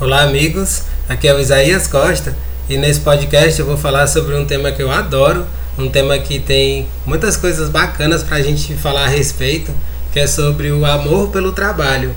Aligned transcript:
Olá, 0.00 0.22
amigos. 0.22 0.82
Aqui 1.08 1.26
é 1.26 1.34
o 1.34 1.40
Isaías 1.40 1.88
Costa 1.88 2.32
e 2.68 2.78
nesse 2.78 3.00
podcast 3.00 3.58
eu 3.58 3.66
vou 3.66 3.76
falar 3.76 4.06
sobre 4.06 4.36
um 4.36 4.44
tema 4.44 4.70
que 4.70 4.80
eu 4.80 4.92
adoro, 4.92 5.44
um 5.76 5.88
tema 5.88 6.16
que 6.20 6.38
tem 6.38 6.86
muitas 7.04 7.36
coisas 7.36 7.68
bacanas 7.68 8.22
para 8.22 8.36
a 8.36 8.40
gente 8.40 8.76
falar 8.76 9.06
a 9.06 9.08
respeito, 9.08 9.72
que 10.12 10.20
é 10.20 10.26
sobre 10.28 10.70
o 10.70 10.86
amor 10.86 11.30
pelo 11.30 11.50
trabalho, 11.50 12.14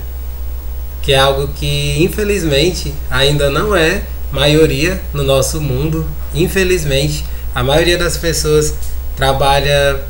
que 1.02 1.12
é 1.12 1.18
algo 1.18 1.48
que 1.56 2.00
infelizmente 2.00 2.94
ainda 3.10 3.50
não 3.50 3.74
é 3.74 4.02
maioria 4.30 5.02
no 5.12 5.24
nosso 5.24 5.60
mundo. 5.60 6.06
Infelizmente, 6.32 7.24
a 7.52 7.64
maioria 7.64 7.98
das 7.98 8.16
pessoas 8.16 8.74
trabalha 9.16 10.00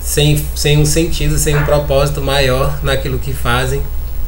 sem, 0.00 0.42
sem 0.54 0.78
um 0.78 0.86
sentido, 0.86 1.36
sem 1.36 1.54
um 1.54 1.64
propósito 1.66 2.22
maior 2.22 2.82
naquilo 2.82 3.18
que 3.18 3.34
fazem. 3.34 3.82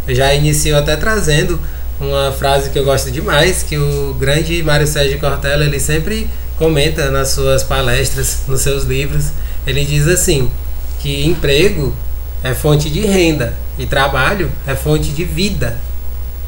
Eu 0.06 0.14
já 0.14 0.34
inicio 0.34 0.76
até 0.76 0.96
trazendo 0.96 1.58
uma 2.00 2.32
frase 2.32 2.70
que 2.70 2.78
eu 2.78 2.84
gosto 2.84 3.10
demais, 3.10 3.62
que 3.62 3.76
o 3.76 4.14
grande 4.14 4.62
Mário 4.62 4.86
Sérgio 4.86 5.20
Cortella, 5.20 5.64
ele 5.64 5.78
sempre 5.78 6.28
comenta 6.56 7.10
nas 7.10 7.28
suas 7.28 7.62
palestras, 7.62 8.44
nos 8.48 8.62
seus 8.62 8.84
livros, 8.84 9.26
ele 9.66 9.84
diz 9.84 10.08
assim, 10.08 10.50
que 10.98 11.26
emprego 11.26 11.94
é 12.42 12.54
fonte 12.54 12.88
de 12.88 13.00
renda 13.00 13.54
e 13.78 13.84
trabalho 13.84 14.50
é 14.66 14.74
fonte 14.74 15.10
de 15.10 15.24
vida. 15.24 15.78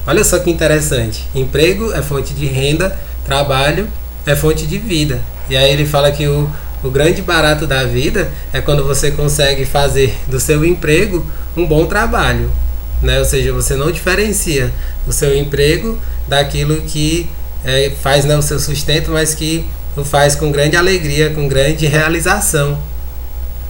Olha 0.07 0.25
só 0.25 0.39
que 0.39 0.51
interessante. 0.51 1.29
Emprego 1.35 1.93
é 1.93 2.03
fonte 2.03 2.35
de 2.35 2.47
renda, 2.47 2.97
trabalho 3.25 3.89
é 4.27 4.35
fonte 4.35 4.67
de 4.67 4.79
vida. 4.79 5.21
E 5.49 5.57
aí 5.57 5.71
ele 5.71 5.87
fala 5.87 6.11
que 6.11 6.27
o, 6.27 6.51
o 6.83 6.91
grande 6.91 7.23
barato 7.23 7.67
da 7.67 7.85
vida 7.85 8.31
é 8.53 8.61
quando 8.61 8.85
você 8.85 9.11
consegue 9.11 9.65
fazer 9.65 10.17
do 10.27 10.41
seu 10.41 10.65
emprego 10.65 11.25
um 11.57 11.67
bom 11.67 11.87
trabalho 11.87 12.51
né? 13.03 13.19
Ou 13.19 13.25
seja, 13.25 13.53
você 13.53 13.75
não 13.75 13.91
diferencia 13.91 14.73
o 15.07 15.13
seu 15.13 15.37
emprego 15.37 15.99
daquilo 16.29 16.81
que 16.83 17.29
é, 17.65 17.93
faz 18.03 18.25
né, 18.25 18.37
o 18.37 18.43
seu 18.43 18.59
sustento, 18.59 19.11
mas 19.11 19.35
que 19.35 19.65
o 19.97 20.05
faz 20.05 20.35
com 20.35 20.51
grande 20.51 20.77
alegria, 20.77 21.31
com 21.31 21.47
grande 21.47 21.87
realização. 21.87 22.81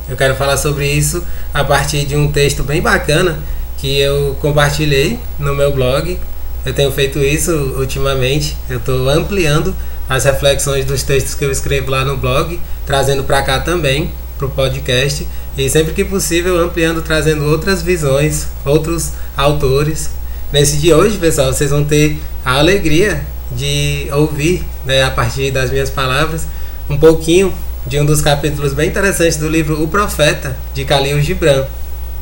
Eu 0.08 0.16
quero 0.16 0.34
falar 0.34 0.56
sobre 0.56 0.86
isso 0.86 1.24
a 1.52 1.64
partir 1.64 2.04
de 2.04 2.16
um 2.16 2.30
texto 2.30 2.62
bem 2.62 2.80
bacana 2.80 3.38
que 3.78 3.98
eu 3.98 4.36
compartilhei 4.40 5.18
no 5.38 5.54
meu 5.54 5.72
blog. 5.72 6.18
Eu 6.64 6.72
tenho 6.72 6.92
feito 6.92 7.18
isso 7.18 7.52
ultimamente. 7.78 8.56
Eu 8.68 8.78
estou 8.78 9.08
ampliando 9.08 9.74
as 10.08 10.24
reflexões 10.24 10.84
dos 10.84 11.02
textos 11.02 11.34
que 11.34 11.44
eu 11.44 11.50
escrevo 11.50 11.90
lá 11.90 12.04
no 12.04 12.16
blog, 12.16 12.60
trazendo 12.86 13.24
para 13.24 13.42
cá 13.42 13.60
também, 13.60 14.12
para 14.42 14.46
o 14.46 14.50
podcast. 14.50 15.26
E 15.56 15.68
sempre 15.68 15.92
que 15.92 16.04
possível, 16.04 16.58
ampliando, 16.58 17.02
trazendo 17.02 17.44
outras 17.44 17.82
visões, 17.82 18.46
outros 18.64 19.12
autores. 19.36 20.10
Nesse 20.52 20.78
dia 20.78 20.96
hoje, 20.96 21.18
pessoal, 21.18 21.52
vocês 21.52 21.70
vão 21.70 21.84
ter 21.84 22.18
a 22.44 22.58
alegria 22.58 23.24
de 23.52 24.08
ouvir, 24.12 24.64
né, 24.84 25.02
a 25.02 25.10
partir 25.10 25.50
das 25.50 25.70
minhas 25.70 25.90
palavras, 25.90 26.46
um 26.88 26.96
pouquinho 26.96 27.52
de 27.86 28.00
um 28.00 28.06
dos 28.06 28.20
capítulos 28.20 28.72
bem 28.72 28.88
interessantes 28.88 29.36
do 29.36 29.48
livro 29.48 29.82
O 29.82 29.88
Profeta, 29.88 30.56
de 30.74 30.84
Khalil 30.84 31.20
Gibran. 31.20 31.64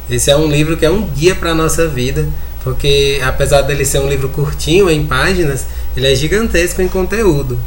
Esse 0.09 0.31
é 0.31 0.37
um 0.37 0.49
livro 0.49 0.77
que 0.77 0.85
é 0.85 0.91
um 0.91 1.07
guia 1.07 1.35
para 1.35 1.53
a 1.53 1.55
nossa 1.55 1.87
vida, 1.87 2.29
porque 2.65 3.21
apesar 3.23 3.63
dele 3.63 3.85
ser 3.85 4.01
um 4.01 4.09
livro 4.09 4.29
curtinho 4.29 4.91
em 4.91 5.07
páginas, 5.07 5.67
ele 5.97 6.11
é 6.11 6.15
gigantesco 6.15 6.83
em 6.83 6.89
conteúdo. 6.89 7.59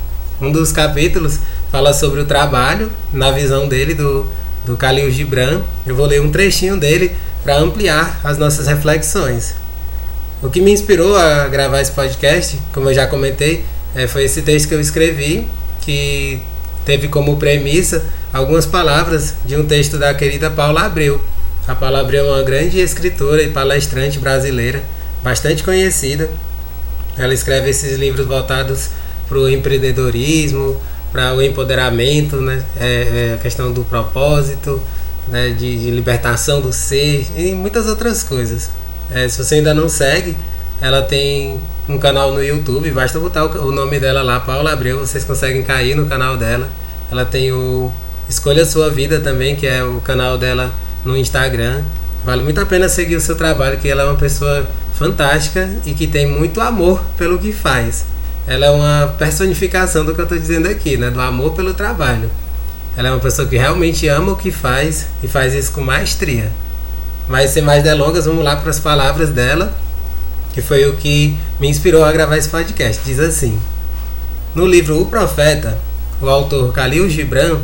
Um 0.42 0.52
dos 0.52 0.72
capítulos 0.72 1.40
fala 1.72 1.94
sobre 1.94 2.20
o 2.20 2.26
trabalho, 2.26 2.92
na 3.14 3.31
visão 3.31 3.68
dele, 3.68 3.94
do 3.94 4.28
do 4.66 4.75
Khalil 4.75 5.11
Gibran. 5.11 5.61
Eu 5.86 5.95
vou 5.95 6.06
ler 6.06 6.22
um 6.22 6.31
trechinho 6.31 6.78
dele 6.78 7.16
para 7.44 7.58
ampliar 7.58 8.19
as 8.23 8.38
nossas 8.38 8.67
reflexões. 8.67 9.56
O 10.42 10.50
que 10.50 10.59
me 10.59 10.72
inspirou 10.72 11.16
a 11.16 11.47
gravar 11.47 11.81
esse 11.81 11.92
podcast, 11.92 12.59
como 12.73 12.89
eu 12.89 12.94
já 12.94 13.08
comentei, 13.08 13.64
é, 13.95 14.08
foi 14.08 14.23
esse 14.23 14.41
texto 14.41 14.67
que 14.67 14.73
eu 14.73 14.81
escrevi, 14.81 15.47
que 15.81 16.41
teve 16.86 17.08
como 17.08 17.38
premissa 17.38 18.03
algumas 18.34 18.66
palavras 18.66 19.36
de 19.45 19.56
um 19.56 19.66
texto 19.66 19.97
da 19.97 20.14
querida 20.14 20.50
Paula 20.50 20.81
Abreu. 20.81 21.22
A 21.68 21.75
Paula 21.75 22.01
Abreu 22.01 22.25
é 22.25 22.31
uma 22.31 22.44
grande 22.44 22.80
escritora 22.80 23.41
e 23.41 23.50
palestrante 23.50 24.19
brasileira, 24.19 24.84
bastante 25.24 25.63
conhecida. 25.63 26.30
Ela 27.18 27.34
escreve 27.34 27.69
esses 27.69 27.97
livros 27.97 28.25
voltados 28.25 28.90
para 29.30 29.38
o 29.38 29.50
empreendedorismo, 29.50 30.81
para 31.13 31.31
o 31.35 31.41
empoderamento, 31.44 32.41
né? 32.41 32.66
É, 32.75 33.29
é, 33.29 33.34
a 33.35 33.38
questão 33.38 33.72
do 33.72 33.85
propósito, 33.85 34.81
né? 35.28 35.50
de, 35.50 35.78
de, 35.78 35.91
libertação 35.91 36.59
do 36.59 36.74
ser 36.74 37.28
e 37.38 37.53
muitas 37.53 37.85
outras 37.85 38.24
coisas. 38.24 38.72
É, 39.12 39.29
se 39.29 39.38
você 39.38 39.56
ainda 39.56 39.75
não 39.75 39.88
segue, 39.88 40.35
ela 40.81 41.03
tem 41.03 41.59
um 41.88 42.00
canal 42.00 42.34
no 42.34 42.44
YouTube, 42.44 42.90
basta 42.90 43.19
botar 43.19 43.46
o, 43.46 43.68
o 43.68 43.72
nome 43.72 44.00
dela 44.00 44.24
lá, 44.24 44.40
Paula 44.40 44.74
Abreu, 44.74 45.00
vocês 45.00 45.24
conseguem 45.24 45.62
cair 45.62 45.96
no 45.96 46.07
canal 46.07 46.35
dela. 46.35 46.68
Ela 47.12 47.24
tem 47.24 47.51
o 47.51 47.94
Escolha 48.28 48.66
Sua 48.66 48.90
Vida 48.90 49.19
também, 49.19 49.56
que 49.56 49.68
é 49.68 49.84
o 49.84 50.01
canal 50.01 50.35
dela 50.35 50.74
no 51.06 51.16
Instagram. 51.16 51.84
Vale 52.25 52.41
muito 52.41 52.59
a 52.59 52.66
pena 52.66 52.90
seguir 52.90 53.18
o 53.18 53.22
seu 53.22 53.35
trabalho, 53.35 53.78
que 53.78 53.88
ela 53.88 54.01
é 54.01 54.06
uma 54.06 54.16
pessoa 54.16 54.68
fantástica 54.95 55.69
e 55.85 55.94
que 55.94 56.07
tem 56.07 56.25
muito 56.25 56.59
amor 56.59 57.03
pelo 57.18 57.38
que 57.38 57.51
faz 57.51 58.12
ela 58.46 58.66
é 58.66 58.70
uma 58.70 59.16
personificação 59.18 60.04
do 60.04 60.14
que 60.14 60.20
eu 60.20 60.26
estou 60.26 60.38
dizendo 60.38 60.68
aqui, 60.68 60.98
né? 60.98 61.09
Do 61.09 61.22
amor 61.22 61.54
pelo 61.54 61.74
trabalho. 61.74 62.30
Ela 62.96 63.08
é 63.08 63.12
uma 63.12 63.20
pessoa 63.20 63.48
que 63.48 63.58
realmente 63.58 64.08
ama 64.08 64.34
o 64.34 64.36
que 64.36 64.52
faz 64.52 65.08
e 65.24 65.28
faz 65.28 65.54
isso 65.54 65.72
com 65.72 65.81
maestria. 65.81 66.52
Mas 67.28 67.52
sem 67.52 67.64
mais 67.64 67.84
delongas, 67.84 68.26
vamos 68.26 68.44
lá 68.44 68.58
para 68.58 68.70
as 68.70 68.80
palavras 68.80 69.30
dela, 69.30 69.74
que 70.54 70.62
foi 70.62 70.86
o 70.86 70.98
que 70.98 71.38
me 71.59 71.70
inspirou 71.70 72.04
a 72.04 72.12
gravar 72.12 72.38
esse 72.38 72.50
podcast. 72.50 73.02
Diz 73.06 73.20
assim: 73.20 73.58
No 74.54 74.68
livro 74.68 75.02
O 75.02 75.06
Profeta, 75.06 75.80
o 76.22 76.28
autor 76.28 76.74
Khalil 76.74 77.10
Gibran 77.10 77.60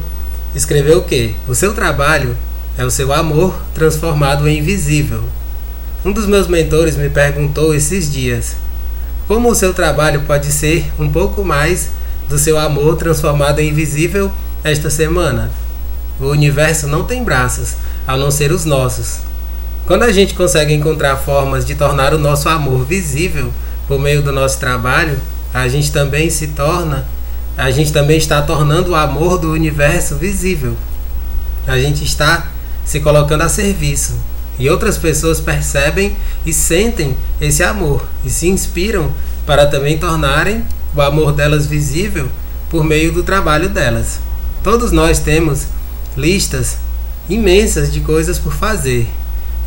escreveu 0.56 1.04
que 1.04 1.36
o 1.48 1.54
seu 1.54 1.74
trabalho 1.74 2.36
é 2.78 2.86
o 2.86 2.90
seu 2.90 3.12
amor 3.12 3.60
transformado 3.74 4.48
em 4.48 4.60
invisível. 4.60 5.24
Um 6.06 6.14
dos 6.14 6.26
meus 6.26 6.48
mentores 6.48 6.96
me 6.96 7.10
perguntou 7.10 7.76
esses 7.76 8.12
dias 8.12 8.56
como 9.30 9.48
o 9.48 9.54
seu 9.54 9.76
trabalho 9.76 10.22
pode 10.22 10.52
ser 10.52 10.92
um 10.98 11.08
pouco 11.08 11.46
mais 11.46 11.90
do 12.28 12.40
seu 12.40 12.58
amor 12.58 12.98
transformado 12.98 13.60
em 13.60 13.70
invisível 13.70 14.32
esta 14.64 14.90
semana? 14.90 15.52
O 16.20 16.26
universo 16.26 16.88
não 16.88 17.04
tem 17.04 17.24
braços, 17.24 17.76
a 18.08 18.18
não 18.18 18.32
ser 18.32 18.52
os 18.52 18.66
nossos. 18.66 19.20
Quando 19.86 20.02
a 20.02 20.12
gente 20.12 20.34
consegue 20.34 20.74
encontrar 20.74 21.16
formas 21.16 21.64
de 21.64 21.76
tornar 21.76 22.12
o 22.12 22.18
nosso 22.18 22.50
amor 22.50 22.84
visível 22.86 23.54
por 23.88 24.00
meio 24.00 24.24
do 24.24 24.32
nosso 24.32 24.60
trabalho, 24.60 25.20
a 25.54 25.68
gente 25.68 25.92
também 25.92 26.32
se 26.32 26.48
torna, 26.48 27.06
a 27.56 27.70
gente 27.70 27.94
também 27.94 28.18
está 28.18 28.42
tornando 28.42 28.94
o 28.94 28.96
amor 28.96 29.38
do 29.38 29.52
universo 29.52 30.16
visível. 30.16 30.76
A 31.68 31.78
gente 31.78 32.04
está 32.04 32.48
se 32.84 33.00
colocando 33.00 33.44
a 33.44 33.50
serviço 33.50 34.18
e 34.60 34.70
outras 34.70 34.98
pessoas 34.98 35.40
percebem 35.40 36.16
e 36.46 36.54
sentem 36.54 37.16
esse 37.40 37.64
amor 37.64 38.06
e 38.26 38.30
se 38.30 38.48
inspiram 38.48 39.12
para 39.46 39.66
também 39.66 39.98
tornarem 39.98 40.64
o 40.94 41.02
amor 41.02 41.32
delas 41.32 41.66
visível 41.66 42.28
por 42.70 42.84
meio 42.84 43.12
do 43.12 43.24
trabalho 43.24 43.70
delas. 43.70 44.20
Todos 44.62 44.92
nós 44.92 45.20
temos 45.20 45.68
listas 46.16 46.78
imensas 47.30 47.92
de 47.92 48.02
coisas 48.02 48.38
por 48.38 48.54
fazer, 48.54 49.08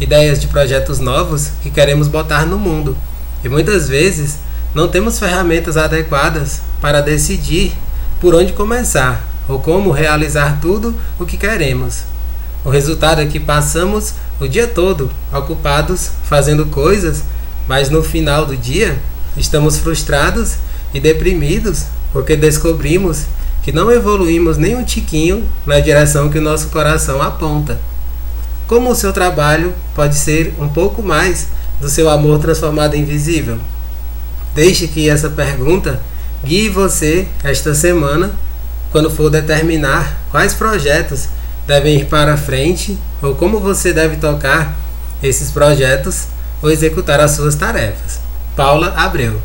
ideias 0.00 0.38
de 0.40 0.48
projetos 0.48 0.98
novos 0.98 1.50
que 1.62 1.70
queremos 1.70 2.08
botar 2.08 2.44
no 2.44 2.58
mundo. 2.58 2.96
E 3.42 3.48
muitas 3.48 3.88
vezes 3.88 4.38
não 4.74 4.88
temos 4.88 5.18
ferramentas 5.18 5.76
adequadas 5.76 6.60
para 6.80 7.00
decidir 7.00 7.72
por 8.20 8.34
onde 8.34 8.52
começar 8.52 9.26
ou 9.48 9.58
como 9.58 9.90
realizar 9.90 10.60
tudo 10.60 10.94
o 11.18 11.26
que 11.26 11.36
queremos. 11.36 12.02
O 12.64 12.70
resultado 12.70 13.20
é 13.20 13.26
que 13.26 13.40
passamos 13.40 14.14
o 14.42 14.48
dia 14.48 14.66
todo 14.66 15.08
ocupados 15.32 16.10
fazendo 16.24 16.66
coisas, 16.66 17.22
mas 17.68 17.88
no 17.88 18.02
final 18.02 18.44
do 18.44 18.56
dia 18.56 18.98
estamos 19.36 19.78
frustrados 19.78 20.54
e 20.92 20.98
deprimidos 20.98 21.84
porque 22.12 22.36
descobrimos 22.36 23.26
que 23.62 23.70
não 23.70 23.90
evoluímos 23.90 24.58
nem 24.58 24.74
um 24.74 24.82
tiquinho 24.82 25.48
na 25.64 25.78
direção 25.78 26.28
que 26.28 26.38
o 26.38 26.42
nosso 26.42 26.68
coração 26.68 27.22
aponta. 27.22 27.80
Como 28.66 28.90
o 28.90 28.94
seu 28.96 29.12
trabalho 29.12 29.72
pode 29.94 30.16
ser 30.16 30.54
um 30.58 30.68
pouco 30.68 31.02
mais 31.02 31.46
do 31.80 31.88
seu 31.88 32.10
amor 32.10 32.40
transformado 32.40 32.94
em 32.94 33.04
visível? 33.04 33.58
Deixe 34.56 34.88
que 34.88 35.08
essa 35.08 35.30
pergunta 35.30 36.00
guie 36.44 36.68
você 36.68 37.28
esta 37.44 37.74
semana 37.74 38.34
quando 38.90 39.08
for 39.08 39.30
determinar 39.30 40.18
quais 40.32 40.52
projetos 40.52 41.28
devem 41.66 42.00
ir 42.00 42.06
para 42.06 42.36
frente 42.36 42.98
ou 43.22 43.34
como 43.34 43.60
você 43.60 43.92
deve 43.92 44.16
tocar 44.16 44.76
esses 45.22 45.50
projetos 45.50 46.24
ou 46.60 46.70
executar 46.70 47.20
as 47.20 47.30
suas 47.32 47.54
tarefas. 47.54 48.20
Paula 48.56 48.92
Abreu. 48.96 49.40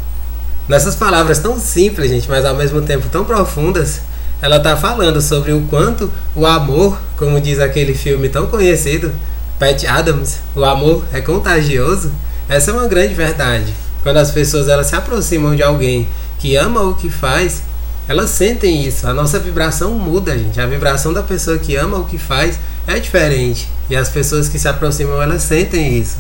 Nessas 0.68 0.96
palavras 0.96 1.40
tão 1.40 1.60
simples, 1.60 2.10
gente, 2.10 2.28
mas 2.28 2.44
ao 2.44 2.56
mesmo 2.56 2.82
tempo 2.82 3.08
tão 3.10 3.24
profundas, 3.24 4.02
ela 4.42 4.58
está 4.58 4.76
falando 4.76 5.22
sobre 5.22 5.54
o 5.54 5.62
quanto 5.70 6.12
o 6.36 6.46
amor, 6.46 7.00
como 7.16 7.40
diz 7.40 7.60
aquele 7.60 7.94
filme 7.94 8.28
tão 8.28 8.48
conhecido, 8.48 9.14
Pat 9.58 9.84
Adams, 9.86 10.40
o 10.56 10.64
amor 10.64 11.04
é 11.12 11.22
contagioso. 11.22 12.12
Essa 12.48 12.72
é 12.72 12.74
uma 12.74 12.88
grande 12.88 13.14
verdade. 13.14 13.74
Quando 14.04 14.18
as 14.18 14.30
pessoas 14.30 14.68
elas 14.68 14.88
se 14.88 14.96
aproximam 14.96 15.56
de 15.56 15.64
alguém 15.64 16.08
que 16.38 16.56
ama 16.56 16.82
o 16.82 16.94
que 16.94 17.10
faz, 17.10 17.64
elas 18.08 18.30
sentem 18.30 18.86
isso. 18.86 19.08
A 19.08 19.14
nossa 19.14 19.40
vibração 19.40 19.92
muda, 19.92 20.38
gente. 20.38 20.62
A 20.62 20.68
vibração 20.68 21.12
da 21.12 21.24
pessoa 21.24 21.58
que 21.58 21.76
ama 21.76 21.98
o 21.98 22.06
que 22.06 22.18
faz 22.18 22.60
é 22.88 23.00
diferente. 23.00 23.70
E 23.90 23.96
as 23.96 24.10
pessoas 24.10 24.48
que 24.50 24.58
se 24.58 24.68
aproximam, 24.68 25.22
elas 25.22 25.44
sentem 25.44 26.00
isso. 26.00 26.18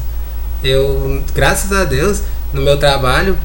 Eu, 0.63 1.23
graças 1.33 1.71
a 1.71 1.85
Deus, 1.85 2.21
no 2.53 2.61
meu 2.61 2.77
trabalho, 2.77 3.37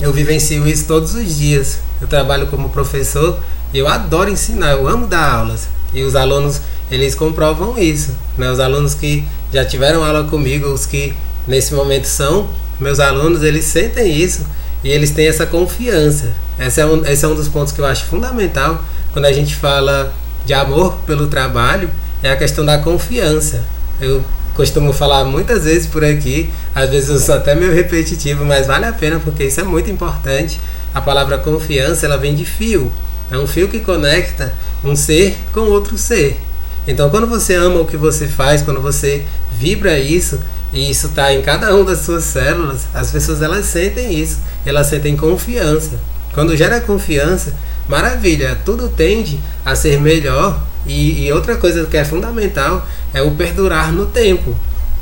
eu 0.00 0.12
vivencio 0.12 0.66
isso 0.66 0.86
todos 0.86 1.14
os 1.14 1.38
dias. 1.38 1.78
Eu 2.00 2.08
trabalho 2.08 2.48
como 2.48 2.68
professor 2.70 3.38
e 3.72 3.78
eu 3.78 3.86
adoro 3.86 4.30
ensinar, 4.30 4.72
eu 4.72 4.88
amo 4.88 5.06
dar 5.06 5.32
aulas. 5.32 5.68
E 5.94 6.02
os 6.02 6.16
alunos, 6.16 6.60
eles 6.90 7.14
comprovam 7.14 7.78
isso. 7.78 8.14
Né? 8.36 8.50
Os 8.50 8.58
alunos 8.58 8.94
que 8.94 9.24
já 9.52 9.64
tiveram 9.64 10.04
aula 10.04 10.24
comigo, 10.24 10.68
os 10.68 10.86
que 10.86 11.14
nesse 11.46 11.74
momento 11.74 12.06
são 12.06 12.48
meus 12.78 12.98
alunos, 12.98 13.42
eles 13.42 13.64
sentem 13.64 14.10
isso 14.14 14.46
e 14.82 14.88
eles 14.88 15.10
têm 15.10 15.28
essa 15.28 15.46
confiança. 15.46 16.32
Esse 16.58 16.80
é 16.80 16.86
um, 16.86 17.04
esse 17.04 17.24
é 17.24 17.28
um 17.28 17.34
dos 17.34 17.48
pontos 17.48 17.72
que 17.72 17.80
eu 17.80 17.86
acho 17.86 18.06
fundamental 18.06 18.82
quando 19.12 19.24
a 19.26 19.32
gente 19.32 19.54
fala 19.54 20.12
de 20.44 20.54
amor 20.54 20.96
pelo 21.06 21.26
trabalho, 21.26 21.90
é 22.22 22.30
a 22.30 22.36
questão 22.36 22.64
da 22.64 22.78
confiança. 22.78 23.62
Eu 24.00 24.24
costumo 24.54 24.92
falar 24.92 25.24
muitas 25.24 25.64
vezes 25.64 25.86
por 25.86 26.04
aqui, 26.04 26.50
às 26.74 26.90
vezes 26.90 27.08
eu 27.08 27.18
sou 27.18 27.34
até 27.34 27.54
meio 27.54 27.72
repetitivo, 27.72 28.44
mas 28.44 28.66
vale 28.66 28.84
a 28.84 28.92
pena 28.92 29.20
porque 29.20 29.44
isso 29.44 29.60
é 29.60 29.64
muito 29.64 29.90
importante. 29.90 30.60
A 30.94 31.00
palavra 31.00 31.38
confiança, 31.38 32.06
ela 32.06 32.18
vem 32.18 32.34
de 32.34 32.44
fio. 32.44 32.90
É 33.30 33.38
um 33.38 33.46
fio 33.46 33.68
que 33.68 33.80
conecta 33.80 34.52
um 34.82 34.96
ser 34.96 35.36
com 35.52 35.60
outro 35.60 35.96
ser. 35.96 36.40
Então, 36.86 37.10
quando 37.10 37.26
você 37.26 37.54
ama 37.54 37.80
o 37.80 37.86
que 37.86 37.96
você 37.96 38.26
faz, 38.26 38.62
quando 38.62 38.80
você 38.80 39.24
vibra 39.52 39.98
isso, 39.98 40.40
e 40.72 40.90
isso 40.90 41.08
está 41.08 41.32
em 41.32 41.42
cada 41.42 41.74
uma 41.74 41.84
das 41.84 42.00
suas 42.00 42.24
células, 42.24 42.86
as 42.94 43.10
pessoas 43.10 43.42
elas 43.42 43.66
sentem 43.66 44.18
isso, 44.18 44.38
elas 44.64 44.86
sentem 44.86 45.16
confiança. 45.16 45.98
Quando 46.32 46.56
gera 46.56 46.80
confiança, 46.80 47.52
maravilha, 47.88 48.58
tudo 48.64 48.88
tende 48.88 49.40
a 49.64 49.74
ser 49.74 50.00
melhor. 50.00 50.60
E, 50.86 51.26
e 51.26 51.32
outra 51.32 51.56
coisa 51.56 51.84
que 51.86 51.96
é 51.96 52.04
fundamental 52.04 52.86
é 53.12 53.22
o 53.22 53.32
perdurar 53.32 53.92
no 53.92 54.06
tempo. 54.06 54.54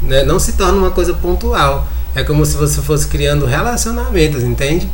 Né? 0.03 0.23
Não 0.25 0.39
se 0.39 0.53
torna 0.53 0.79
uma 0.79 0.91
coisa 0.91 1.15
pontual. 1.15 1.87
É 2.15 2.23
como 2.23 2.45
se 2.45 2.57
você 2.57 2.81
fosse 2.81 3.07
criando 3.07 3.47
relacionamentos, 3.47 4.43
entende? 4.43 4.89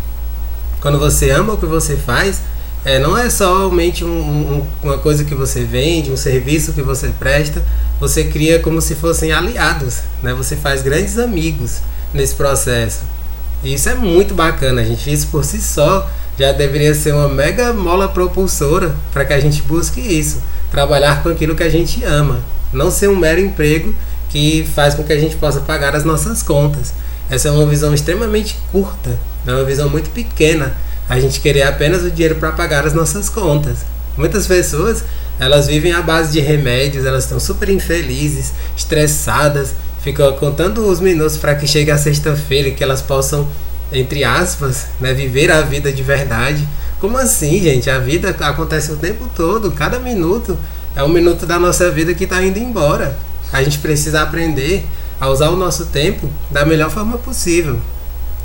Quando 0.81 0.99
você 0.99 1.31
ama 1.31 1.55
o 1.55 1.57
que 1.57 1.67
você 1.67 1.97
faz, 1.97 2.43
é, 2.85 2.99
não 2.99 3.17
é 3.17 3.31
somente 3.31 4.05
um, 4.05 4.09
um, 4.09 4.67
uma 4.83 4.99
coisa 4.99 5.25
que 5.25 5.35
você 5.35 5.65
vende, 5.65 6.11
um 6.11 6.17
serviço 6.17 6.75
que 6.75 6.83
você 6.83 7.09
presta, 7.19 7.65
você 7.99 8.25
cria 8.25 8.59
como 8.59 8.81
se 8.83 8.95
fossem 8.95 9.33
aliados, 9.33 10.01
né? 10.23 10.35
Você 10.35 10.57
faz 10.57 10.83
grandes 10.83 11.19
amigos 11.19 11.79
nesse 12.13 12.35
processo. 12.35 13.01
E 13.63 13.73
isso 13.73 13.89
é 13.89 13.95
muito 13.95 14.35
bacana, 14.35 14.85
gente. 14.85 15.11
Isso 15.11 15.29
por 15.29 15.45
si 15.45 15.61
só 15.63 16.07
já 16.39 16.53
deveria 16.53 16.95
ser 16.95 17.15
uma 17.15 17.29
mega 17.29 17.73
mola 17.73 18.09
propulsora 18.09 18.95
para 19.13 19.25
que 19.25 19.33
a 19.33 19.41
gente 19.41 19.63
busque 19.63 20.01
isso, 20.01 20.43
trabalhar 20.75 21.23
com 21.23 21.29
aquilo 21.29 21.55
que 21.55 21.63
a 21.63 21.69
gente 21.69 22.03
ama, 22.03 22.41
não 22.73 22.91
ser 22.91 23.09
um 23.09 23.15
mero 23.15 23.41
emprego 23.41 23.95
que 24.29 24.67
faz 24.75 24.95
com 24.95 25.05
que 25.05 25.13
a 25.13 25.19
gente 25.19 25.37
possa 25.37 25.61
pagar 25.61 25.95
as 25.95 26.05
nossas 26.05 26.43
contas. 26.43 26.93
Essa 27.31 27.49
é 27.49 27.51
uma 27.53 27.65
visão 27.65 27.95
extremamente 27.95 28.59
curta, 28.73 29.17
é 29.47 29.53
uma 29.53 29.65
visão 29.65 29.89
muito 29.89 30.11
pequena. 30.11 30.75
A 31.09 31.21
gente 31.21 31.41
querer 31.41 31.63
apenas 31.63 32.03
o 32.03 32.11
dinheiro 32.11 32.35
para 32.35 32.51
pagar 32.51 32.85
as 32.85 32.93
nossas 32.93 33.29
contas. 33.29 33.79
Muitas 34.17 34.49
pessoas 34.49 35.05
elas 35.39 35.69
vivem 35.69 35.93
à 35.93 36.03
base 36.03 36.33
de 36.33 36.41
remédios, 36.41 37.05
elas 37.05 37.25
estão 37.25 37.39
super 37.39 37.69
infelizes, 37.69 38.53
estressadas, 38.77 39.75
ficam 40.03 40.33
contando 40.33 40.85
os 40.87 40.99
minutos 40.99 41.37
para 41.37 41.55
que 41.55 41.67
chegue 41.67 41.91
a 41.91 41.99
sexta-feira 41.99 42.69
e 42.69 42.73
que 42.73 42.83
elas 42.83 43.01
possam 43.01 43.47
entre 43.93 44.25
aspas, 44.25 44.87
né, 45.01 45.15
viver 45.15 45.51
a 45.51 45.61
vida 45.61 45.93
de 45.93 46.03
verdade. 46.03 46.67
Como 47.01 47.19
assim, 47.19 47.61
gente? 47.61 47.91
A 47.91 47.99
vida 47.99 48.35
acontece 48.41 48.93
o 48.93 48.97
tempo 48.97 49.29
todo, 49.37 49.71
cada 49.73 49.99
minuto 49.99 50.57
é 50.97 51.03
um 51.03 51.09
minuto 51.09 51.45
da 51.45 51.59
nossa 51.59 51.91
vida 51.91 52.15
que 52.15 52.25
está 52.25 52.43
indo 52.43 52.59
embora. 52.59 53.17
A 53.53 53.63
gente 53.63 53.79
precisa 53.79 54.23
aprender 54.23 54.87
a 55.21 55.29
usar 55.29 55.51
o 55.51 55.57
nosso 55.57 55.87
tempo 55.87 56.29
da 56.51 56.65
melhor 56.65 56.91
forma 56.91 57.19
possível. 57.19 57.79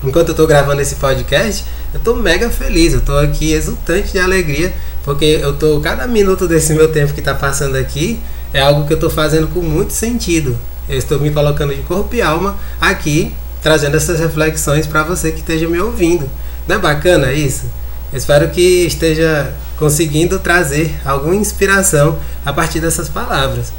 Enquanto 0.04 0.30
eu 0.30 0.34
estou 0.34 0.48
gravando 0.48 0.82
esse 0.82 0.96
podcast, 0.96 1.66
eu 1.94 1.98
estou 1.98 2.16
mega 2.16 2.50
feliz, 2.50 2.94
eu 2.94 3.00
estou 3.00 3.20
aqui 3.20 3.52
exultante 3.52 4.14
de 4.14 4.20
alegria, 4.20 4.74
porque 5.04 5.40
eu 5.42 5.56
tô 5.58 5.80
cada 5.82 6.08
minuto 6.08 6.48
desse 6.48 6.74
meu 6.74 6.92
tempo 6.92 7.14
que 7.14 7.20
está 7.20 7.34
passando 7.34 7.76
aqui 7.76 8.20
é 8.54 8.62
algo 8.62 8.88
que 8.88 8.94
eu 8.94 8.98
estou 8.98 9.10
fazendo 9.10 9.48
com 9.48 9.62
muito 9.62 9.94
sentido. 9.94 10.58
Eu 10.88 10.98
estou 10.98 11.20
me 11.20 11.30
colocando 11.32 11.76
de 11.76 11.82
corpo 11.84 12.16
e 12.16 12.22
alma 12.22 12.56
aqui 12.80 13.34
trazendo 13.62 13.98
essas 13.98 14.20
reflexões 14.20 14.88
para 14.88 15.04
você 15.04 15.32
que 15.32 15.40
esteja 15.40 15.68
me 15.68 15.80
ouvindo. 15.80 16.30
Não 16.68 16.78
é 16.78 16.80
bacana 16.80 17.34
isso? 17.34 17.66
Espero 18.14 18.50
que 18.50 18.86
esteja 18.86 19.54
conseguindo 19.78 20.40
trazer 20.40 21.00
alguma 21.06 21.36
inspiração 21.36 22.18
a 22.46 22.52
partir 22.52 22.80
dessas 22.80 23.08
palavras. 23.08 23.72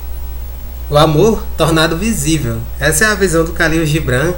O 0.88 0.97
amor 0.97 1.44
tornado 1.56 1.97
visível. 1.97 2.59
Essa 2.79 3.05
é 3.05 3.09
a 3.09 3.15
visão 3.15 3.44
do 3.44 3.53
Khalil 3.53 3.85
Gibran 3.85 4.32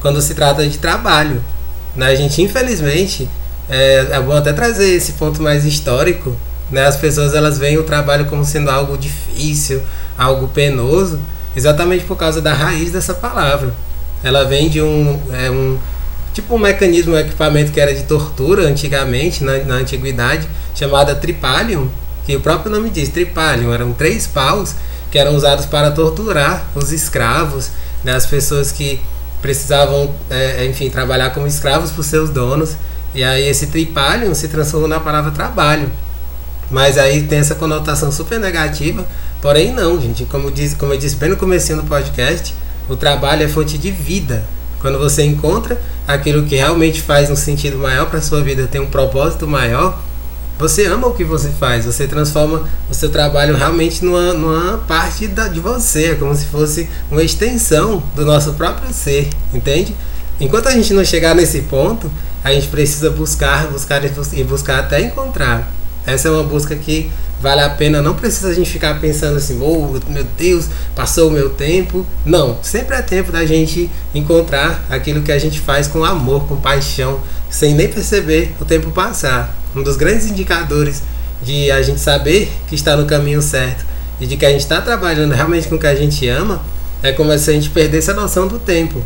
quando 0.00 0.20
se 0.20 0.34
trata 0.34 0.66
de 0.66 0.78
trabalho. 0.78 1.42
Né? 1.96 2.06
A 2.06 2.14
gente, 2.14 2.42
infelizmente, 2.42 3.28
é, 3.68 4.08
é 4.10 4.20
bom 4.20 4.36
até 4.36 4.52
trazer 4.52 4.94
esse 4.94 5.12
ponto 5.12 5.42
mais 5.42 5.64
histórico. 5.64 6.36
Né? 6.70 6.86
As 6.86 6.96
pessoas 6.96 7.34
elas 7.34 7.58
veem 7.58 7.78
o 7.78 7.84
trabalho 7.84 8.26
como 8.26 8.44
sendo 8.44 8.70
algo 8.70 8.98
difícil, 8.98 9.82
algo 10.18 10.48
penoso, 10.48 11.18
exatamente 11.56 12.04
por 12.04 12.16
causa 12.16 12.40
da 12.42 12.52
raiz 12.52 12.90
dessa 12.90 13.14
palavra. 13.14 13.72
Ela 14.22 14.44
vem 14.44 14.68
de 14.68 14.80
um, 14.80 15.20
é, 15.32 15.50
um 15.50 15.78
tipo 16.34 16.54
um 16.54 16.58
mecanismo, 16.58 17.14
um 17.14 17.18
equipamento 17.18 17.72
que 17.72 17.80
era 17.80 17.94
de 17.94 18.02
tortura 18.02 18.66
antigamente, 18.66 19.42
na, 19.42 19.58
na 19.58 19.74
antiguidade, 19.76 20.46
chamada 20.74 21.14
tripalium, 21.14 21.88
que 22.26 22.36
o 22.36 22.40
próprio 22.40 22.70
nome 22.70 22.90
diz, 22.90 23.08
tripalium, 23.08 23.72
eram 23.72 23.92
três 23.92 24.26
paus 24.26 24.74
que 25.10 25.18
eram 25.18 25.34
usados 25.36 25.64
para 25.64 25.92
torturar 25.92 26.66
os 26.74 26.92
escravos, 26.92 27.70
né, 28.02 28.14
as 28.14 28.26
pessoas 28.26 28.72
que 28.72 29.00
precisavam, 29.40 30.12
é, 30.28 30.66
enfim, 30.66 30.90
trabalhar 30.90 31.30
como 31.30 31.46
escravos 31.46 31.90
para 31.90 32.00
os 32.00 32.06
seus 32.06 32.30
donos. 32.30 32.76
E 33.14 33.22
aí 33.22 33.46
esse 33.46 33.68
tripalium 33.68 34.34
se 34.34 34.48
transformou 34.48 34.88
na 34.88 34.98
palavra 34.98 35.30
trabalho. 35.30 35.88
Mas 36.70 36.98
aí 36.98 37.22
tem 37.24 37.38
essa 37.38 37.54
conotação 37.54 38.10
super 38.10 38.40
negativa. 38.40 39.06
Porém 39.40 39.70
não, 39.70 40.00
gente. 40.00 40.24
Como, 40.24 40.50
diz, 40.50 40.74
como 40.74 40.94
eu 40.94 40.98
disse 40.98 41.16
bem 41.16 41.28
no 41.28 41.36
começo 41.36 41.76
do 41.76 41.84
podcast, 41.84 42.54
o 42.88 42.96
trabalho 42.96 43.44
é 43.44 43.48
fonte 43.48 43.76
de 43.76 43.90
vida. 43.90 44.42
Quando 44.84 44.98
você 44.98 45.24
encontra 45.24 45.80
aquilo 46.06 46.44
que 46.44 46.56
realmente 46.56 47.00
faz 47.00 47.30
um 47.30 47.34
sentido 47.34 47.78
maior 47.78 48.04
para 48.10 48.20
sua 48.20 48.42
vida, 48.42 48.66
tem 48.66 48.82
um 48.82 48.86
propósito 48.86 49.48
maior, 49.48 49.98
você 50.58 50.84
ama 50.84 51.06
o 51.06 51.14
que 51.14 51.24
você 51.24 51.48
faz, 51.48 51.86
você 51.86 52.06
transforma 52.06 52.68
o 52.90 52.92
seu 52.92 53.08
trabalho 53.08 53.56
realmente 53.56 54.04
numa, 54.04 54.34
numa 54.34 54.76
parte 54.86 55.26
da, 55.26 55.48
de 55.48 55.58
você, 55.58 56.10
é 56.10 56.14
como 56.16 56.34
se 56.36 56.44
fosse 56.44 56.86
uma 57.10 57.22
extensão 57.22 58.02
do 58.14 58.26
nosso 58.26 58.52
próprio 58.52 58.92
ser, 58.92 59.30
entende? 59.54 59.96
Enquanto 60.38 60.66
a 60.66 60.72
gente 60.72 60.92
não 60.92 61.02
chegar 61.02 61.34
nesse 61.34 61.62
ponto, 61.62 62.10
a 62.44 62.52
gente 62.52 62.68
precisa 62.68 63.08
buscar, 63.08 63.68
buscar 63.68 64.02
e 64.04 64.44
buscar 64.44 64.80
até 64.80 65.00
encontrar. 65.00 65.72
Essa 66.06 66.28
é 66.28 66.30
uma 66.30 66.42
busca 66.42 66.76
que 66.76 67.10
vale 67.40 67.60
a 67.60 67.70
pena, 67.70 68.00
não 68.00 68.14
precisa 68.14 68.48
a 68.48 68.54
gente 68.54 68.70
ficar 68.70 69.00
pensando 69.00 69.36
assim, 69.36 69.60
oh, 69.60 69.98
meu 70.10 70.24
Deus, 70.36 70.66
passou 70.94 71.28
o 71.28 71.30
meu 71.30 71.50
tempo. 71.50 72.06
Não, 72.24 72.58
sempre 72.62 72.96
é 72.96 73.02
tempo 73.02 73.32
da 73.32 73.44
gente 73.44 73.90
encontrar 74.14 74.84
aquilo 74.90 75.22
que 75.22 75.32
a 75.32 75.38
gente 75.38 75.60
faz 75.60 75.86
com 75.86 76.04
amor, 76.04 76.46
com 76.46 76.56
paixão, 76.56 77.20
sem 77.50 77.74
nem 77.74 77.88
perceber 77.88 78.54
o 78.60 78.64
tempo 78.64 78.90
passar. 78.90 79.56
Um 79.74 79.82
dos 79.82 79.96
grandes 79.96 80.26
indicadores 80.26 81.02
de 81.42 81.70
a 81.70 81.82
gente 81.82 82.00
saber 82.00 82.50
que 82.68 82.74
está 82.74 82.96
no 82.96 83.06
caminho 83.06 83.42
certo 83.42 83.84
e 84.20 84.26
de 84.26 84.36
que 84.36 84.46
a 84.46 84.50
gente 84.50 84.60
está 84.60 84.80
trabalhando 84.80 85.32
realmente 85.32 85.68
com 85.68 85.74
o 85.74 85.78
que 85.78 85.86
a 85.86 85.94
gente 85.94 86.26
ama 86.28 86.62
é 87.02 87.12
como 87.12 87.36
se 87.36 87.50
a 87.50 87.52
gente 87.52 87.70
perdesse 87.70 88.10
a 88.10 88.14
noção 88.14 88.46
do 88.46 88.58
tempo. 88.58 89.02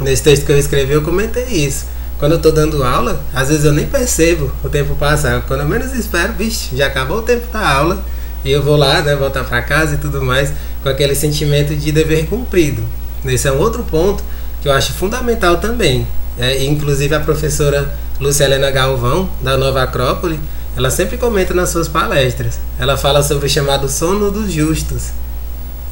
Nesse 0.00 0.22
texto 0.22 0.46
que 0.46 0.52
eu 0.52 0.58
escrevi, 0.58 0.92
eu 0.92 1.02
comentei 1.02 1.44
isso 1.44 1.97
quando 2.18 2.32
eu 2.32 2.38
tô 2.40 2.50
dando 2.50 2.82
aula, 2.82 3.20
às 3.32 3.48
vezes 3.48 3.64
eu 3.64 3.72
nem 3.72 3.86
percebo 3.86 4.50
o 4.64 4.68
tempo 4.68 4.96
passar. 4.96 5.42
Quando 5.42 5.60
eu 5.60 5.68
menos 5.68 5.92
espero, 5.94 6.32
vixe, 6.32 6.76
já 6.76 6.86
acabou 6.86 7.18
o 7.18 7.22
tempo 7.22 7.46
da 7.52 7.66
aula. 7.66 8.04
E 8.44 8.50
eu 8.50 8.62
vou 8.62 8.76
lá, 8.76 9.00
né, 9.02 9.14
voltar 9.14 9.44
para 9.44 9.62
casa 9.62 9.94
e 9.94 9.98
tudo 9.98 10.20
mais, 10.20 10.52
com 10.82 10.88
aquele 10.88 11.14
sentimento 11.14 11.74
de 11.76 11.92
dever 11.92 12.26
cumprido. 12.26 12.82
Esse 13.24 13.46
é 13.46 13.52
um 13.52 13.58
outro 13.58 13.84
ponto 13.84 14.22
que 14.60 14.68
eu 14.68 14.72
acho 14.72 14.92
fundamental 14.94 15.58
também. 15.58 16.06
É, 16.38 16.64
inclusive 16.64 17.14
a 17.14 17.20
professora 17.20 17.92
Lúcia 18.20 18.44
Helena 18.44 18.70
Galvão, 18.70 19.28
da 19.40 19.56
Nova 19.56 19.82
Acrópole, 19.82 20.38
ela 20.76 20.90
sempre 20.90 21.18
comenta 21.18 21.54
nas 21.54 21.70
suas 21.70 21.88
palestras. 21.88 22.58
Ela 22.78 22.96
fala 22.96 23.22
sobre 23.22 23.46
o 23.46 23.50
chamado 23.50 23.88
sono 23.88 24.30
dos 24.30 24.52
justos. 24.52 25.10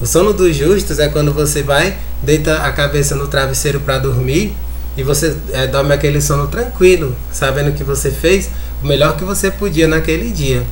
O 0.01 0.07
sono 0.07 0.33
dos 0.33 0.55
justos 0.55 0.99
é 0.99 1.09
quando 1.09 1.33
você 1.33 1.63
vai, 1.63 1.97
deita 2.23 2.59
a 2.59 2.73
cabeça 2.73 3.15
no 3.15 3.29
travesseiro 3.29 3.81
para 3.81 3.99
dormir 3.99 4.55
e 4.97 5.03
você 5.03 5.37
é, 5.53 5.67
dorme 5.67 5.93
aquele 5.93 6.21
sono 6.21 6.47
tranquilo, 6.49 7.15
sabendo 7.31 7.73
que 7.73 7.85
você 7.85 8.11
fez 8.11 8.49
o 8.83 8.87
melhor 8.87 9.17
que 9.17 9.25
você 9.25 9.51
podia 9.51 9.87
naquele 9.87 10.31
dia. 10.31 10.65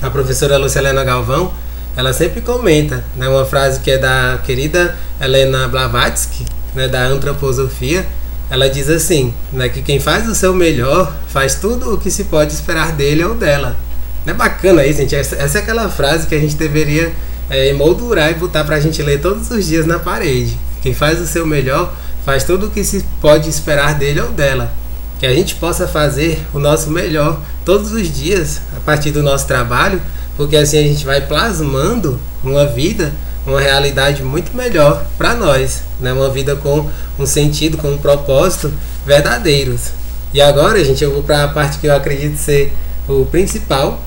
A 0.00 0.08
professora 0.08 0.56
Lucilena 0.56 1.02
Galvão, 1.04 1.52
ela 1.96 2.12
sempre 2.12 2.40
comenta 2.40 3.04
né, 3.16 3.28
uma 3.28 3.44
frase 3.44 3.80
que 3.80 3.90
é 3.90 3.98
da 3.98 4.38
querida 4.44 4.96
Helena 5.20 5.66
Blavatsky, 5.68 6.46
né, 6.74 6.86
da 6.88 7.04
antroposofia. 7.06 8.06
ela 8.48 8.68
diz 8.68 8.88
assim, 8.88 9.34
né, 9.52 9.68
que 9.68 9.82
quem 9.82 9.98
faz 9.98 10.28
o 10.28 10.34
seu 10.34 10.54
melhor 10.54 11.12
faz 11.28 11.56
tudo 11.56 11.94
o 11.94 11.98
que 11.98 12.10
se 12.10 12.24
pode 12.24 12.52
esperar 12.52 12.92
dele 12.92 13.24
ou 13.24 13.34
dela. 13.34 13.76
Não 14.24 14.32
é 14.32 14.36
bacana 14.36 14.86
isso, 14.86 15.00
gente? 15.00 15.16
Essa, 15.16 15.36
essa 15.36 15.58
é 15.58 15.62
aquela 15.62 15.88
frase 15.88 16.26
que 16.26 16.34
a 16.34 16.38
gente 16.38 16.54
deveria 16.54 17.12
é, 17.48 17.68
emoldurar 17.68 18.30
e 18.30 18.34
botar 18.34 18.64
pra 18.64 18.78
gente 18.78 19.02
ler 19.02 19.20
todos 19.20 19.50
os 19.50 19.66
dias 19.66 19.86
na 19.86 19.98
parede. 19.98 20.58
Quem 20.82 20.94
faz 20.94 21.20
o 21.20 21.26
seu 21.26 21.46
melhor 21.46 21.92
faz 22.24 22.44
tudo 22.44 22.66
o 22.66 22.70
que 22.70 22.84
se 22.84 23.04
pode 23.20 23.48
esperar 23.48 23.94
dele 23.94 24.20
ou 24.20 24.30
dela. 24.30 24.72
Que 25.18 25.26
a 25.26 25.34
gente 25.34 25.54
possa 25.56 25.86
fazer 25.86 26.46
o 26.54 26.58
nosso 26.58 26.90
melhor 26.90 27.40
todos 27.64 27.92
os 27.92 28.10
dias 28.10 28.60
a 28.76 28.80
partir 28.80 29.10
do 29.10 29.22
nosso 29.22 29.46
trabalho, 29.46 30.00
porque 30.36 30.56
assim 30.56 30.78
a 30.78 30.82
gente 30.82 31.04
vai 31.04 31.20
plasmando 31.20 32.18
uma 32.42 32.66
vida, 32.66 33.12
uma 33.46 33.60
realidade 33.60 34.22
muito 34.22 34.56
melhor 34.56 35.04
para 35.18 35.34
nós, 35.34 35.82
né? 36.00 36.12
Uma 36.12 36.30
vida 36.30 36.56
com 36.56 36.88
um 37.18 37.26
sentido, 37.26 37.76
com 37.76 37.92
um 37.92 37.98
propósito 37.98 38.72
verdadeiros. 39.04 39.90
E 40.32 40.40
agora, 40.40 40.82
gente, 40.84 41.02
eu 41.02 41.12
vou 41.12 41.22
para 41.22 41.44
a 41.44 41.48
parte 41.48 41.78
que 41.78 41.86
eu 41.86 41.94
acredito 41.94 42.36
ser 42.36 42.72
o 43.08 43.26
principal, 43.26 44.00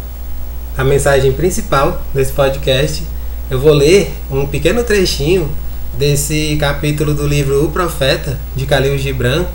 a 0.78 0.84
mensagem 0.84 1.32
principal 1.34 2.02
desse 2.14 2.32
podcast. 2.32 3.04
Eu 3.52 3.60
vou 3.60 3.74
ler 3.74 4.14
um 4.32 4.48
pequeno 4.48 4.84
trechinho 4.84 5.50
desse 5.98 6.58
capítulo 6.60 7.14
do 7.14 7.28
livro 7.28 7.66
O 7.66 7.72
Profeta, 7.72 8.40
de 8.56 8.66
Khalil 8.66 8.98
Gibran, 8.98 9.46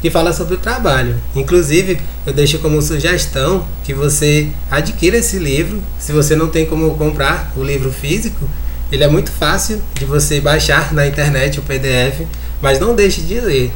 que 0.00 0.10
fala 0.10 0.32
sobre 0.32 0.54
o 0.54 0.58
trabalho. 0.58 1.14
Inclusive, 1.34 2.00
eu 2.26 2.32
deixo 2.32 2.58
como 2.58 2.82
sugestão 2.82 3.64
que 3.84 3.94
você 3.94 4.48
adquira 4.70 5.18
esse 5.18 5.38
livro. 5.38 5.80
Se 5.98 6.12
você 6.12 6.34
não 6.34 6.48
tem 6.48 6.66
como 6.66 6.94
comprar 6.96 7.52
o 7.56 7.62
livro 7.62 7.92
físico, 7.92 8.48
ele 8.90 9.04
é 9.04 9.08
muito 9.08 9.30
fácil 9.30 9.80
de 9.94 10.04
você 10.04 10.40
baixar 10.40 10.92
na 10.92 11.06
internet 11.06 11.58
o 11.58 11.62
PDF, 11.62 12.26
mas 12.60 12.80
não 12.80 12.94
deixe 12.94 13.20
de 13.20 13.40
ler. 13.40 13.72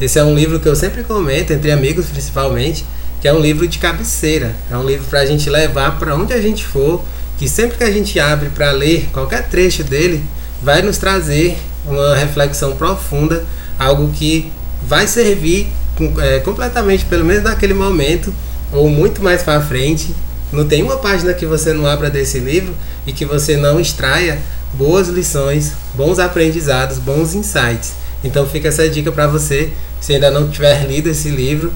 Esse 0.00 0.18
é 0.18 0.24
um 0.24 0.34
livro 0.34 0.60
que 0.60 0.68
eu 0.68 0.76
sempre 0.76 1.02
comento, 1.02 1.52
entre 1.52 1.72
amigos 1.72 2.06
principalmente, 2.06 2.84
que 3.20 3.28
é 3.28 3.32
um 3.32 3.40
livro 3.40 3.66
de 3.66 3.78
cabeceira. 3.78 4.54
É 4.70 4.76
um 4.76 4.84
livro 4.84 5.06
para 5.08 5.20
a 5.20 5.26
gente 5.26 5.48
levar 5.48 5.98
para 5.98 6.14
onde 6.14 6.32
a 6.32 6.40
gente 6.40 6.64
for, 6.64 7.02
que 7.38 7.48
sempre 7.48 7.78
que 7.78 7.84
a 7.84 7.90
gente 7.90 8.20
abre 8.20 8.50
para 8.50 8.70
ler 8.70 9.08
qualquer 9.12 9.48
trecho 9.48 9.82
dele, 9.82 10.22
vai 10.62 10.82
nos 10.82 10.98
trazer 10.98 11.58
uma 11.86 12.14
reflexão 12.14 12.76
profunda, 12.76 13.44
algo 13.78 14.10
que 14.12 14.52
vai 14.86 15.06
servir 15.06 15.68
é, 16.22 16.38
completamente, 16.40 17.04
pelo 17.04 17.24
menos 17.24 17.44
naquele 17.44 17.74
momento, 17.74 18.32
ou 18.72 18.88
muito 18.88 19.22
mais 19.22 19.42
para 19.42 19.60
frente. 19.60 20.14
Não 20.52 20.66
tem 20.66 20.82
uma 20.82 20.96
página 20.96 21.32
que 21.32 21.46
você 21.46 21.72
não 21.72 21.86
abra 21.86 22.10
desse 22.10 22.38
livro 22.38 22.74
e 23.06 23.12
que 23.12 23.24
você 23.24 23.56
não 23.56 23.80
extraia 23.80 24.38
boas 24.72 25.08
lições, 25.08 25.72
bons 25.94 26.18
aprendizados, 26.18 26.98
bons 26.98 27.34
insights. 27.34 27.92
Então 28.22 28.46
fica 28.46 28.68
essa 28.68 28.88
dica 28.88 29.10
para 29.10 29.26
você, 29.26 29.70
se 30.00 30.12
ainda 30.12 30.30
não 30.30 30.48
tiver 30.48 30.86
lido 30.86 31.08
esse 31.08 31.30
livro, 31.30 31.72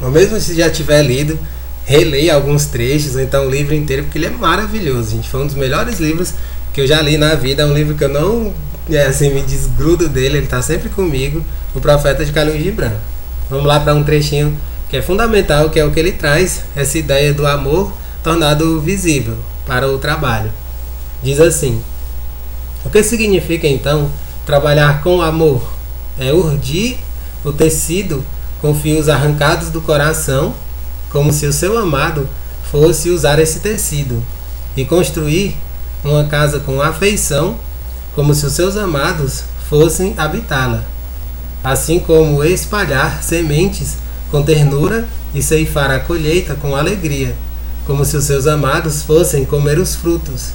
ou 0.00 0.10
mesmo 0.10 0.40
se 0.40 0.54
já 0.54 0.70
tiver 0.70 1.02
lido, 1.02 1.38
releia 1.84 2.34
alguns 2.34 2.66
trechos, 2.66 3.14
ou 3.14 3.20
então 3.20 3.46
o 3.46 3.50
livro 3.50 3.74
inteiro, 3.74 4.04
porque 4.04 4.18
ele 4.18 4.26
é 4.26 4.30
maravilhoso, 4.30 5.12
gente. 5.12 5.28
Foi 5.28 5.40
um 5.40 5.46
dos 5.46 5.54
melhores 5.54 5.98
livros 5.98 6.34
que 6.78 6.82
eu 6.82 6.86
já 6.86 7.02
li 7.02 7.18
na 7.18 7.34
vida. 7.34 7.64
É 7.64 7.66
um 7.66 7.74
livro 7.74 7.96
que 7.96 8.04
eu 8.04 8.08
não 8.08 8.54
é, 8.88 9.02
assim, 9.02 9.34
me 9.34 9.42
desgrudo 9.42 10.08
dele, 10.08 10.36
ele 10.36 10.44
está 10.44 10.62
sempre 10.62 10.88
comigo. 10.88 11.44
O 11.74 11.80
Profeta 11.80 12.24
de 12.24 12.30
Khalil 12.30 12.56
Gibran. 12.56 12.92
Vamos 13.50 13.66
lá 13.66 13.80
para 13.80 13.96
um 13.96 14.04
trechinho 14.04 14.56
que 14.88 14.96
é 14.96 15.02
fundamental, 15.02 15.70
que 15.70 15.80
é 15.80 15.84
o 15.84 15.90
que 15.90 15.98
ele 15.98 16.12
traz, 16.12 16.62
essa 16.76 16.96
ideia 16.96 17.34
do 17.34 17.44
amor 17.44 17.92
tornado 18.22 18.80
visível 18.80 19.36
para 19.66 19.88
o 19.88 19.98
trabalho. 19.98 20.52
Diz 21.20 21.40
assim: 21.40 21.82
O 22.84 22.90
que 22.90 23.02
significa 23.02 23.66
então 23.66 24.08
trabalhar 24.46 25.02
com 25.02 25.20
amor? 25.20 25.60
É 26.16 26.32
urdir 26.32 26.98
o 27.44 27.52
tecido 27.52 28.24
com 28.60 28.72
fios 28.72 29.08
arrancados 29.08 29.70
do 29.70 29.80
coração, 29.80 30.54
como 31.10 31.32
se 31.32 31.44
o 31.44 31.52
seu 31.52 31.76
amado 31.76 32.28
fosse 32.70 33.10
usar 33.10 33.40
esse 33.40 33.58
tecido, 33.58 34.22
e 34.76 34.84
construir 34.84 35.56
uma 36.04 36.24
casa 36.24 36.60
com 36.60 36.80
afeição, 36.80 37.56
como 38.14 38.34
se 38.34 38.46
os 38.46 38.52
seus 38.52 38.76
amados 38.76 39.44
fossem 39.68 40.14
habitá-la, 40.16 40.84
assim 41.62 41.98
como 41.98 42.42
espalhar 42.42 43.22
sementes 43.22 43.96
com 44.30 44.42
ternura 44.42 45.06
e 45.34 45.42
ceifar 45.42 45.90
a 45.90 46.00
colheita 46.00 46.54
com 46.54 46.74
alegria, 46.74 47.34
como 47.86 48.04
se 48.04 48.16
os 48.16 48.24
seus 48.24 48.46
amados 48.46 49.02
fossem 49.02 49.44
comer 49.44 49.78
os 49.78 49.94
frutos. 49.94 50.50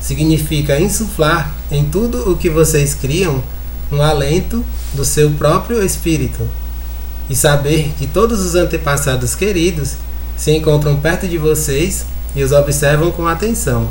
Significa 0.00 0.78
insuflar 0.78 1.52
em 1.70 1.84
tudo 1.84 2.30
o 2.30 2.36
que 2.36 2.50
vocês 2.50 2.94
criam 2.94 3.42
um 3.90 4.02
alento 4.02 4.64
do 4.92 5.04
seu 5.04 5.30
próprio 5.30 5.82
espírito 5.82 6.46
e 7.28 7.34
saber 7.34 7.92
que 7.98 8.06
todos 8.06 8.40
os 8.44 8.54
antepassados 8.54 9.34
queridos 9.34 9.94
se 10.36 10.50
encontram 10.52 10.96
perto 10.96 11.26
de 11.26 11.38
vocês 11.38 12.04
e 12.36 12.42
os 12.42 12.52
observam 12.52 13.10
com 13.10 13.26
atenção. 13.26 13.88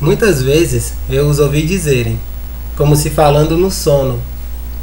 Muitas 0.00 0.40
vezes 0.40 0.94
eu 1.10 1.28
os 1.28 1.38
ouvi 1.38 1.62
dizerem, 1.62 2.18
como 2.74 2.96
se 2.96 3.10
falando 3.10 3.56
no 3.58 3.70
sono: 3.70 4.18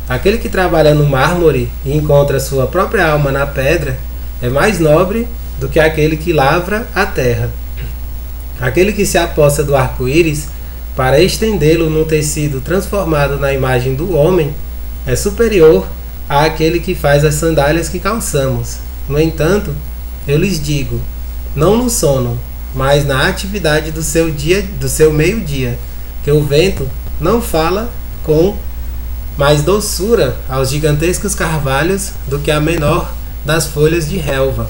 aquele 0.08 0.38
que 0.38 0.48
trabalha 0.48 0.94
no 0.94 1.08
mármore 1.08 1.72
e 1.84 1.96
encontra 1.96 2.40
sua 2.40 2.68
própria 2.68 3.08
alma 3.08 3.32
na 3.32 3.48
pedra 3.48 3.98
é 4.42 4.48
mais 4.48 4.80
nobre 4.80 5.28
do 5.60 5.68
que 5.68 5.80
aquele 5.80 6.18
que 6.18 6.32
lavra 6.32 6.88
a 6.94 7.04
terra. 7.06 7.50
Aquele 8.62 8.94
que 8.94 9.08
se 9.08 9.18
aposta 9.18 9.64
do 9.64 9.76
arco-íris 9.76 10.50
para 10.96 11.20
estendê-lo 11.20 11.90
num 11.90 12.06
tecido 12.06 12.62
transformado 12.62 13.40
na 13.40 13.52
imagem 13.52 13.96
do 13.96 14.16
homem 14.16 14.54
é 15.06 15.16
superior 15.16 15.88
àquele 16.30 16.80
que 16.80 16.94
faz 16.94 17.26
as 17.26 17.36
sandálias 17.36 17.90
que 17.90 18.00
calçamos. 18.00 18.78
No 19.10 19.20
entanto, 19.20 19.74
eu 20.28 20.38
lhes 20.38 20.62
digo: 20.62 21.02
não 21.56 21.76
no 21.76 21.90
sono, 21.90 22.40
mas 22.78 23.08
na 23.08 23.28
atividade 23.28 23.90
do 23.90 24.04
seu 24.04 24.30
dia, 24.30 24.62
do 24.80 24.88
seu 24.88 25.12
meio-dia, 25.12 25.80
que 26.24 26.32
o 26.32 26.44
vento 26.44 26.88
não 27.20 27.42
fala 27.42 27.90
com 28.24 28.56
mais 29.36 29.64
doçura 29.64 30.38
aos 30.48 30.70
gigantescos 30.70 31.34
carvalhos 31.34 32.12
do 32.28 32.38
que 32.38 32.52
a 32.52 32.62
menor 32.62 33.12
das 33.44 33.66
folhas 33.66 34.08
de 34.08 34.18
relva. 34.18 34.70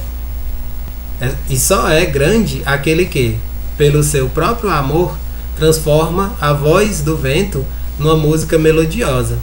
É, 1.20 1.34
e 1.50 1.60
só 1.60 1.90
é 1.90 2.06
grande 2.06 2.62
aquele 2.66 3.06
que, 3.06 3.38
pelo 3.78 4.02
seu 4.02 4.30
próprio 4.30 4.70
amor, 4.70 5.18
transforma 5.58 6.34
a 6.40 6.54
voz 6.54 7.02
do 7.02 7.18
vento 7.18 7.66
numa 8.00 8.16
música 8.16 8.58
melodiosa. 8.58 9.38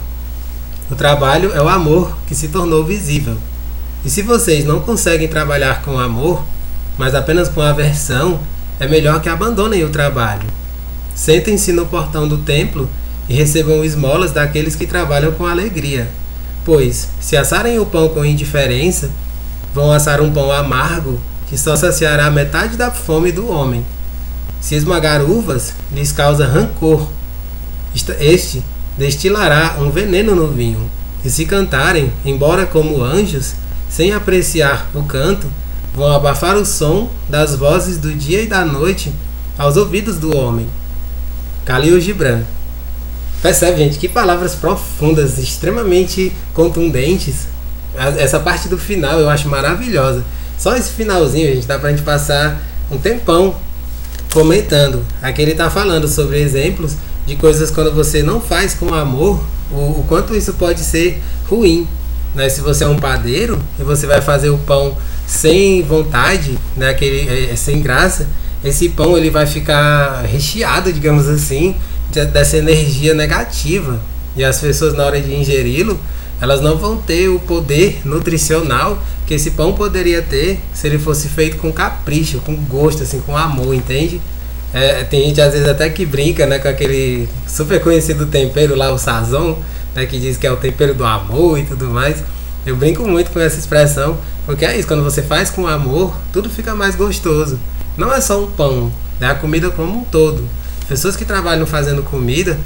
O 0.89 0.95
trabalho 0.95 1.51
é 1.53 1.61
o 1.61 1.69
amor 1.69 2.17
que 2.27 2.33
se 2.33 2.47
tornou 2.47 2.83
visível. 2.83 3.37
E 4.03 4.09
se 4.09 4.23
vocês 4.23 4.65
não 4.65 4.79
conseguem 4.79 5.27
trabalhar 5.27 5.83
com 5.83 5.99
amor, 5.99 6.43
mas 6.97 7.13
apenas 7.13 7.47
com 7.47 7.61
aversão, 7.61 8.39
é 8.79 8.87
melhor 8.87 9.21
que 9.21 9.29
abandonem 9.29 9.83
o 9.83 9.89
trabalho. 9.89 10.47
Sentem-se 11.13 11.71
no 11.71 11.85
portão 11.85 12.27
do 12.27 12.39
templo 12.39 12.89
e 13.29 13.33
recebam 13.33 13.83
esmolas 13.83 14.31
daqueles 14.31 14.75
que 14.75 14.85
trabalham 14.85 15.31
com 15.31 15.45
alegria. 15.45 16.09
Pois, 16.65 17.09
se 17.19 17.37
assarem 17.37 17.79
o 17.79 17.85
pão 17.85 18.09
com 18.09 18.25
indiferença, 18.25 19.09
vão 19.73 19.91
assar 19.91 20.21
um 20.21 20.31
pão 20.31 20.51
amargo 20.51 21.19
que 21.47 21.57
só 21.57 21.75
saciará 21.75 22.29
metade 22.29 22.75
da 22.75 22.91
fome 22.91 23.31
do 23.31 23.49
homem. 23.49 23.85
Se 24.59 24.75
esmagar 24.75 25.21
uvas, 25.21 25.73
lhes 25.91 26.11
causa 26.11 26.47
rancor. 26.47 27.07
Este 28.19 28.63
destilará 28.97 29.77
um 29.79 29.91
veneno 29.91 30.35
no 30.35 30.47
vinho. 30.47 30.89
E 31.23 31.29
se 31.29 31.45
cantarem, 31.45 32.11
embora 32.23 32.65
como 32.65 33.03
anjos, 33.03 33.55
sem 33.89 34.11
apreciar 34.11 34.89
o 34.93 35.03
canto, 35.03 35.47
vão 35.95 36.13
abafar 36.13 36.57
o 36.57 36.65
som 36.65 37.09
das 37.29 37.55
vozes 37.55 37.97
do 37.97 38.13
dia 38.13 38.41
e 38.41 38.47
da 38.47 38.65
noite 38.65 39.13
aos 39.57 39.77
ouvidos 39.77 40.17
do 40.17 40.35
homem. 40.35 40.67
Khalil 41.65 41.99
Gibran. 41.99 42.43
Percebe, 43.41 43.77
gente, 43.77 43.97
que 43.97 44.09
palavras 44.09 44.55
profundas, 44.55 45.37
extremamente 45.37 46.33
contundentes. 46.53 47.47
Essa 48.17 48.39
parte 48.39 48.67
do 48.67 48.77
final 48.77 49.19
eu 49.19 49.29
acho 49.29 49.47
maravilhosa. 49.47 50.23
Só 50.57 50.75
esse 50.75 50.91
finalzinho, 50.91 51.53
gente, 51.53 51.67
dá 51.67 51.79
pra 51.79 51.89
gente 51.91 52.01
passar 52.01 52.61
um 52.91 52.97
tempão 52.97 53.55
comentando. 54.33 55.05
Aqui 55.21 55.41
ele 55.41 55.55
tá 55.55 55.69
falando 55.69 56.07
sobre 56.07 56.41
exemplos 56.41 56.93
de 57.25 57.35
coisas 57.35 57.71
quando 57.71 57.93
você 57.93 58.21
não 58.21 58.41
faz 58.41 58.73
com 58.73 58.93
amor, 58.93 59.41
o, 59.71 59.75
o 59.75 60.05
quanto 60.07 60.35
isso 60.35 60.53
pode 60.53 60.81
ser 60.81 61.21
ruim. 61.49 61.87
Né? 62.33 62.49
Se 62.49 62.61
você 62.61 62.83
é 62.83 62.87
um 62.87 62.97
padeiro 62.97 63.61
e 63.79 63.83
você 63.83 64.05
vai 64.05 64.21
fazer 64.21 64.49
o 64.49 64.57
pão 64.57 64.97
sem 65.25 65.81
vontade, 65.83 66.57
né, 66.75 66.89
aquele, 66.89 67.27
é, 67.27 67.51
é, 67.51 67.55
sem 67.55 67.81
graça, 67.81 68.27
esse 68.63 68.89
pão 68.89 69.17
ele 69.17 69.29
vai 69.29 69.45
ficar 69.45 70.23
recheado, 70.23 70.91
digamos 70.91 71.27
assim, 71.27 71.75
de, 72.11 72.25
dessa 72.25 72.57
energia 72.57 73.13
negativa. 73.13 73.99
E 74.35 74.43
as 74.43 74.59
pessoas 74.59 74.93
na 74.93 75.05
hora 75.05 75.19
de 75.21 75.33
ingeri-lo, 75.33 75.99
elas 76.41 76.61
não 76.61 76.77
vão 76.77 76.97
ter 76.97 77.29
o 77.29 77.39
poder 77.39 78.01
nutricional 78.03 79.01
que 79.25 79.33
esse 79.33 79.51
pão 79.51 79.73
poderia 79.73 80.21
ter 80.21 80.59
se 80.73 80.87
ele 80.87 80.99
fosse 80.99 81.29
feito 81.29 81.57
com 81.57 81.71
capricho, 81.71 82.39
com 82.41 82.55
gosto, 82.55 83.03
assim, 83.03 83.19
com 83.21 83.35
amor, 83.37 83.73
entende? 83.73 84.19
É, 84.73 85.03
tem 85.03 85.27
gente 85.27 85.39
às 85.39 85.53
vezes 85.53 85.67
até 85.67 85.89
que 85.89 86.05
brinca 86.05 86.45
né, 86.45 86.59
com 86.59 86.67
aquele 86.67 87.29
super 87.47 87.81
conhecido 87.81 88.25
tempero 88.25 88.75
lá, 88.75 88.91
o 88.91 88.97
sazon, 88.97 89.57
né, 89.95 90.05
que 90.05 90.19
diz 90.19 90.37
que 90.37 90.45
é 90.45 90.51
o 90.51 90.57
tempero 90.57 90.93
do 90.93 91.05
amor 91.05 91.57
e 91.57 91.63
tudo 91.63 91.85
mais. 91.85 92.17
Eu 92.65 92.75
brinco 92.75 93.07
muito 93.07 93.29
com 93.29 93.39
essa 93.39 93.59
expressão, 93.59 94.17
porque 94.45 94.65
é 94.65 94.75
isso, 94.75 94.87
quando 94.87 95.03
você 95.03 95.21
faz 95.21 95.51
com 95.51 95.67
amor, 95.67 96.17
tudo 96.33 96.49
fica 96.49 96.73
mais 96.73 96.95
gostoso. 96.95 97.59
Não 97.95 98.11
é 98.11 98.19
só 98.19 98.43
um 98.43 98.49
pão, 98.51 98.91
é 99.21 99.27
a 99.27 99.35
comida 99.35 99.69
como 99.69 99.99
um 99.99 100.03
todo. 100.03 100.43
Pessoas 100.87 101.15
que 101.15 101.23
trabalham 101.23 101.67
fazendo 101.67 102.01
comida, 102.01 102.57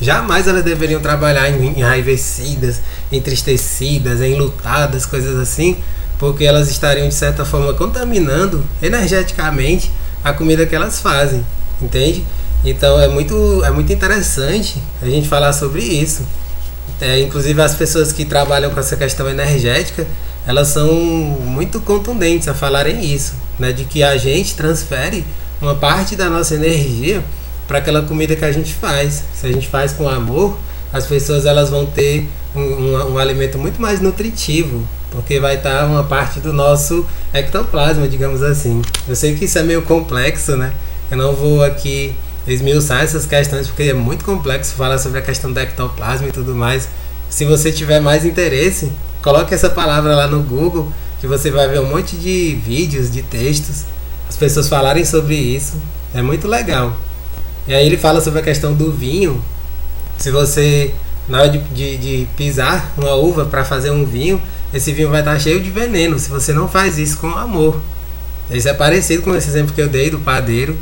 jamais 0.00 0.46
elas 0.46 0.62
deveriam 0.62 1.00
trabalhar 1.00 1.50
enraivecidas, 1.50 2.80
entristecidas, 3.10 4.20
enlutadas, 4.20 5.04
coisas 5.04 5.36
assim, 5.36 5.76
porque 6.20 6.44
elas 6.44 6.70
estariam 6.70 7.08
de 7.08 7.14
certa 7.14 7.44
forma 7.44 7.74
contaminando 7.74 8.64
energeticamente 8.80 9.90
a 10.22 10.32
comida 10.32 10.64
que 10.66 10.74
elas 10.74 11.00
fazem, 11.00 11.44
entende? 11.82 12.24
Então 12.64 13.00
é 13.00 13.08
muito, 13.08 13.62
é 13.64 13.70
muito 13.70 13.92
interessante 13.92 14.80
a 15.02 15.06
gente 15.06 15.28
falar 15.28 15.52
sobre 15.52 15.82
isso. 15.82 16.22
É, 17.00 17.20
inclusive 17.20 17.60
as 17.60 17.74
pessoas 17.74 18.12
que 18.12 18.24
trabalham 18.24 18.70
com 18.70 18.80
essa 18.80 18.96
questão 18.96 19.28
energética, 19.28 20.06
elas 20.46 20.68
são 20.68 20.94
muito 20.94 21.80
contundentes 21.80 22.48
a 22.48 22.54
falarem 22.54 23.04
isso, 23.04 23.34
né? 23.58 23.72
De 23.72 23.84
que 23.84 24.02
a 24.02 24.16
gente 24.16 24.54
transfere 24.54 25.24
uma 25.60 25.74
parte 25.74 26.16
da 26.16 26.30
nossa 26.30 26.54
energia 26.54 27.22
para 27.66 27.78
aquela 27.78 28.02
comida 28.02 28.36
que 28.36 28.44
a 28.44 28.52
gente 28.52 28.72
faz. 28.72 29.24
Se 29.34 29.46
a 29.46 29.52
gente 29.52 29.66
faz 29.66 29.92
com 29.92 30.08
amor, 30.08 30.56
as 30.92 31.06
pessoas 31.06 31.44
elas 31.44 31.68
vão 31.68 31.84
ter 31.84 32.28
um, 32.54 32.60
um, 32.60 33.12
um 33.12 33.18
alimento 33.18 33.58
muito 33.58 33.80
mais 33.80 34.00
nutritivo, 34.00 34.86
porque 35.10 35.40
vai 35.40 35.56
estar 35.56 35.84
uma 35.86 36.04
parte 36.04 36.40
do 36.40 36.52
nosso 36.52 37.04
ectoplasma, 37.34 38.08
digamos 38.08 38.42
assim. 38.42 38.82
Eu 39.08 39.16
sei 39.16 39.34
que 39.34 39.44
isso 39.44 39.58
é 39.58 39.62
meio 39.62 39.82
complexo, 39.82 40.56
né? 40.56 40.72
Eu 41.10 41.16
não 41.16 41.34
vou 41.34 41.62
aqui 41.62 42.14
esmiuçar 42.46 43.02
essas 43.02 43.26
questões 43.26 43.66
porque 43.66 43.84
é 43.84 43.94
muito 43.94 44.24
complexo 44.24 44.74
falar 44.74 44.98
sobre 44.98 45.18
a 45.18 45.22
questão 45.22 45.52
do 45.52 45.58
ectoplasma 45.58 46.28
e 46.28 46.32
tudo 46.32 46.54
mais. 46.54 46.88
Se 47.28 47.44
você 47.44 47.72
tiver 47.72 48.00
mais 48.00 48.24
interesse, 48.24 48.92
coloque 49.22 49.54
essa 49.54 49.68
palavra 49.68 50.14
lá 50.14 50.26
no 50.26 50.42
Google 50.42 50.90
que 51.20 51.26
você 51.26 51.50
vai 51.50 51.68
ver 51.68 51.80
um 51.80 51.86
monte 51.86 52.16
de 52.16 52.54
vídeos, 52.64 53.10
de 53.10 53.22
textos, 53.22 53.84
as 54.28 54.36
pessoas 54.36 54.68
falarem 54.68 55.04
sobre 55.04 55.34
isso. 55.34 55.74
É 56.14 56.22
muito 56.22 56.46
legal. 56.46 56.96
E 57.66 57.74
aí 57.74 57.84
ele 57.84 57.96
fala 57.96 58.20
sobre 58.20 58.40
a 58.40 58.42
questão 58.42 58.74
do 58.74 58.92
vinho. 58.92 59.42
Se 60.18 60.30
você, 60.30 60.94
na 61.28 61.40
hora 61.40 61.48
de, 61.48 61.58
de, 61.58 61.96
de 61.96 62.28
pisar 62.36 62.92
uma 62.96 63.14
uva 63.14 63.44
para 63.44 63.64
fazer 63.64 63.90
um 63.90 64.04
vinho, 64.04 64.40
esse 64.72 64.92
vinho 64.92 65.10
vai 65.10 65.20
estar 65.20 65.38
cheio 65.40 65.60
de 65.60 65.70
veneno. 65.70 66.18
Se 66.18 66.28
você 66.28 66.52
não 66.52 66.68
faz 66.68 66.98
isso 66.98 67.18
com 67.18 67.28
amor. 67.28 67.80
Isso 68.50 68.68
é 68.68 68.74
parecido 68.74 69.22
com 69.22 69.34
esse 69.34 69.48
exemplo 69.48 69.74
que 69.74 69.80
eu 69.80 69.88
dei 69.88 70.10
do 70.10 70.20
padeiro 70.20 70.76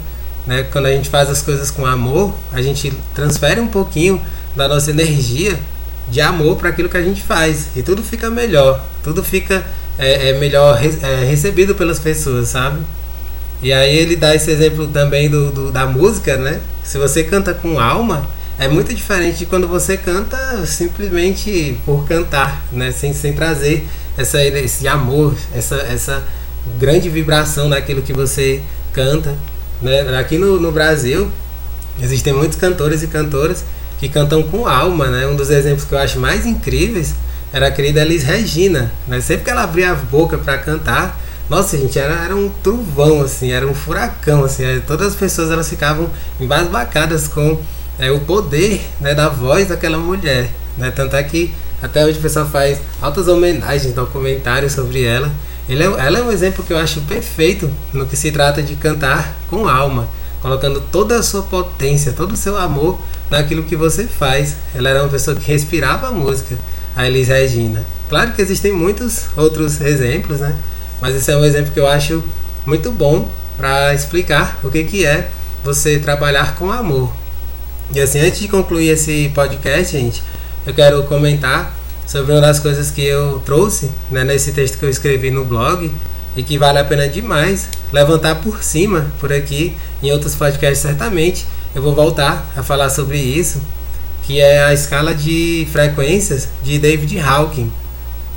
né? 0.47 0.65
Quando 0.71 0.87
a 0.87 0.93
gente 0.93 1.09
faz 1.09 1.29
as 1.31 1.43
coisas 1.43 1.71
com 1.71 1.87
amor, 1.87 2.35
a 2.53 2.61
gente 2.61 2.93
transfere 3.15 3.61
um 3.61 3.69
pouquinho 3.69 4.21
da 4.55 4.69
nossa 4.69 4.91
energia 4.91 5.59
de 6.09 6.21
amor 6.21 6.57
para 6.57 6.69
aquilo 6.69 6.89
que 6.89 6.97
a 6.97 7.03
gente 7.03 7.23
faz 7.23 7.69
e 7.75 7.83
tudo 7.83 8.03
fica 8.03 8.31
melhor, 8.31 8.85
tudo 9.03 9.23
fica 9.23 9.65
é, 9.99 10.31
é 10.31 10.39
melhor 10.39 10.79
é, 10.83 11.25
recebido 11.25 11.75
pelas 11.75 11.99
pessoas, 11.99 12.49
sabe? 12.49 12.81
E 13.63 13.73
aí 13.73 13.97
ele 13.97 14.17
dá 14.17 14.35
esse 14.35 14.51
exemplo 14.51 14.87
também 14.89 15.31
do, 15.31 15.51
do, 15.51 15.73
da 15.73 15.87
música, 15.87 16.37
né? 16.37 16.61
Se 16.83 16.99
você 16.99 17.25
canta 17.25 17.55
com 17.55 17.79
alma, 17.81 18.29
é 18.59 18.69
muito 18.69 18.95
diferente 18.95 19.39
de 19.39 19.47
quando 19.47 19.67
você 19.67 19.97
canta 19.97 20.67
simplesmente 20.67 21.79
por 21.85 22.07
cantar, 22.07 22.63
né? 22.71 22.93
Sem, 22.93 23.15
sem 23.15 23.33
trazer 23.33 23.87
essa, 24.17 24.43
esse 24.43 24.87
amor, 24.87 25.35
essa, 25.55 25.77
essa 25.77 26.23
grande 26.79 27.09
vibração 27.09 27.69
naquilo 27.69 28.03
que 28.03 28.13
você 28.13 28.61
canta. 28.93 29.35
Né? 29.83 30.17
Aqui 30.19 30.39
no, 30.39 30.61
no 30.61 30.73
Brasil 30.73 31.31
existem 32.01 32.33
muitos 32.33 32.59
cantores 32.59 33.03
e 33.03 33.07
cantoras 33.07 33.65
que 33.99 34.09
cantam 34.09 34.43
com 34.43 34.67
alma, 34.67 35.07
né? 35.07 35.27
Um 35.27 35.37
dos 35.37 35.51
exemplos 35.51 35.85
que 35.85 35.95
eu 35.95 35.99
acho 35.99 36.19
mais 36.19 36.45
incríveis 36.45 37.15
era 37.53 37.69
a 37.69 37.71
querida 37.71 38.01
Elis 38.01 38.25
Regina, 38.25 38.93
né? 39.07 39.21
Sempre 39.21 39.45
que 39.45 39.51
ela 39.51 39.63
abria 39.63 39.93
a 39.93 39.95
boca 39.95 40.37
para 40.37 40.59
cantar, 40.59 41.21
nossa, 41.49 41.77
gente, 41.77 41.99
era, 41.99 42.15
era 42.25 42.35
um 42.35 42.49
trovão, 42.63 43.23
assim, 43.23 43.53
era 43.53 43.67
um 43.67 43.75
furacão, 43.75 44.45
assim, 44.45 44.65
todas 44.87 45.09
as 45.09 45.15
pessoas 45.15 45.51
elas 45.51 45.69
ficavam 45.69 46.11
embasbacadas 46.41 47.29
com 47.29 47.61
é, 47.99 48.11
o 48.11 48.21
poder 48.21 48.81
né, 49.01 49.15
da 49.15 49.29
voz 49.29 49.69
daquela 49.69 49.99
mulher, 49.99 50.51
né? 50.77 50.91
Tanto 50.91 51.15
é 51.17 51.23
que 51.23 51.55
até 51.83 52.05
hoje 52.05 52.19
o 52.19 52.23
pessoal 52.23 52.47
faz 52.47 52.81
altas 53.01 53.29
homenagens, 53.29 53.95
documentários 53.95 54.73
sobre 54.73 55.05
ela. 55.05 55.31
Ele 55.69 55.83
é, 55.83 55.87
ela 55.87 56.19
é 56.19 56.23
um 56.23 56.31
exemplo 56.31 56.65
que 56.65 56.73
eu 56.73 56.79
acho 56.79 57.01
perfeito 57.03 57.71
no 57.93 58.07
que 58.07 58.17
se 58.17 58.31
trata 58.31 58.63
de 58.63 58.77
cantar 58.77 59.35
com 59.49 59.67
alma, 59.67 60.09
colocando 60.43 60.81
toda 60.93 61.19
a 61.19 61.23
sua 61.23 61.43
potência, 61.43 62.13
todo 62.13 62.33
o 62.33 62.37
seu 62.37 62.57
amor 62.57 63.01
naquilo 63.31 63.63
que 63.63 63.75
você 63.75 64.05
faz. 64.05 64.57
Ela 64.75 64.91
era 64.91 65.03
uma 65.03 65.09
pessoa 65.09 65.37
que 65.37 65.51
respirava 65.51 66.09
a 66.09 66.13
música, 66.13 66.59
a 66.95 67.07
Elis 67.07 67.29
Regina. 67.29 67.85
Claro 68.09 68.33
que 68.33 68.43
existem 68.43 68.73
muitos 68.73 69.25
outros 69.37 69.81
exemplos, 69.81 70.41
né? 70.41 70.55
Mas 71.01 71.17
esse 71.17 71.31
é 71.31 71.37
um 71.37 71.45
exemplo 71.45 71.73
que 71.73 71.81
eu 71.81 71.89
acho 71.89 72.23
muito 72.67 72.93
bom 72.93 73.29
para 73.57 73.95
explicar 73.95 74.59
o 74.63 74.71
que, 74.71 74.85
que 74.85 75.07
é 75.07 75.31
você 75.63 75.99
trabalhar 75.99 76.57
com 76.57 76.71
amor. 76.71 77.13
E 77.93 78.01
assim, 78.01 78.19
antes 78.21 78.41
de 78.41 78.49
concluir 78.49 78.89
esse 78.89 79.31
podcast, 79.35 79.97
gente, 79.97 80.23
eu 80.67 80.75
quero 80.75 81.03
comentar 81.05 81.75
sobre 82.07 82.33
uma 82.33 82.41
das 82.41 82.59
coisas 82.59 82.91
que 82.91 83.05
eu 83.05 83.43
trouxe 83.45 83.91
né, 84.11 84.25
nesse 84.25 84.53
texto 84.53 84.79
que 84.79 84.85
eu 84.85 84.91
escrevi 84.91 85.31
no 85.31 85.45
blog 85.45 85.91
e 86.37 86.43
que 86.43 86.59
vale 86.59 86.79
a 86.79 86.85
pena 86.85 87.09
demais 87.09 87.69
levantar 87.93 88.37
por 88.37 88.63
cima 88.63 89.07
por 89.21 89.33
aqui 89.33 89.77
em 90.03 90.13
outros 90.13 90.35
podcasts 90.35 90.79
certamente 90.79 91.47
eu 91.75 91.83
vou 91.83 91.95
voltar 91.95 92.51
a 92.57 92.63
falar 92.63 92.91
sobre 92.91 93.19
isso 93.19 93.61
que 94.25 94.41
é 94.41 94.65
a 94.65 94.73
escala 94.73 95.15
de 95.15 95.67
frequências 95.71 96.49
de 96.63 96.79
David 96.79 97.19
Hawkins 97.21 97.85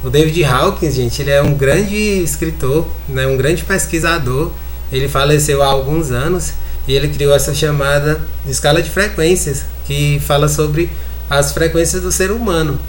o 0.03 0.09
David 0.09 0.43
Hawkins 0.43 0.93
gente 0.93 1.21
ele 1.21 1.31
é 1.31 1.41
um 1.41 1.55
grande 1.55 1.95
escritor 1.95 2.87
né, 3.09 3.25
um 3.25 3.35
grande 3.35 3.63
pesquisador. 3.63 4.51
Ele 4.91 5.09
faleceu 5.09 5.61
há 5.61 5.65
alguns 5.65 6.11
anos 6.11 6.53
e 6.87 6.93
ele 6.93 7.09
criou 7.09 7.35
essa 7.35 7.53
chamada 7.53 8.21
escala 8.47 8.81
de 8.81 8.89
frequências 8.89 9.65
que 9.85 10.19
fala 10.19 10.47
sobre 10.47 10.89
as 11.29 11.51
frequências 11.51 12.01
do 12.03 12.11
ser 12.11 12.31
humano 12.31 12.79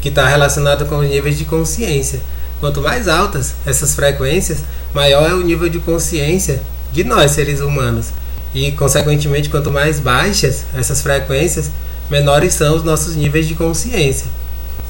que 0.00 0.08
está 0.08 0.26
relacionado 0.26 0.86
com 0.86 0.98
os 0.98 1.08
níveis 1.08 1.38
de 1.38 1.44
consciência. 1.44 2.20
Quanto 2.60 2.80
mais 2.80 3.06
altas 3.08 3.54
essas 3.66 3.94
frequências, 3.94 4.58
maior 4.94 5.28
é 5.28 5.34
o 5.34 5.42
nível 5.42 5.68
de 5.68 5.78
consciência 5.78 6.62
de 6.92 7.04
nós, 7.04 7.32
seres 7.32 7.60
humanos. 7.60 8.06
E, 8.54 8.72
consequentemente, 8.72 9.50
quanto 9.50 9.70
mais 9.70 10.00
baixas 10.00 10.64
essas 10.74 11.02
frequências, 11.02 11.70
menores 12.08 12.54
são 12.54 12.76
os 12.76 12.82
nossos 12.82 13.14
níveis 13.14 13.46
de 13.46 13.54
consciência. 13.54 14.26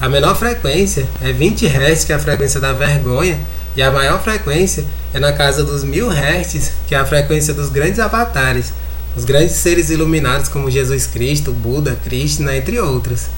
A 0.00 0.08
menor 0.08 0.36
frequência 0.36 1.06
é 1.22 1.32
20 1.32 1.66
Hz, 1.66 2.04
que 2.04 2.12
é 2.12 2.16
a 2.16 2.20
frequência 2.20 2.60
da 2.60 2.72
vergonha, 2.72 3.40
e 3.74 3.82
a 3.82 3.90
maior 3.90 4.22
frequência 4.22 4.84
é 5.12 5.18
na 5.18 5.32
casa 5.32 5.64
dos 5.64 5.82
1000 5.82 6.10
Hz, 6.10 6.72
que 6.86 6.94
é 6.94 6.98
a 6.98 7.04
frequência 7.04 7.52
dos 7.52 7.70
grandes 7.70 7.98
avatares, 7.98 8.72
os 9.16 9.24
grandes 9.24 9.56
seres 9.56 9.90
iluminados 9.90 10.48
como 10.48 10.70
Jesus 10.70 11.06
Cristo, 11.06 11.50
Buda, 11.50 11.98
Krishna, 12.04 12.54
entre 12.54 12.78
outros 12.78 13.28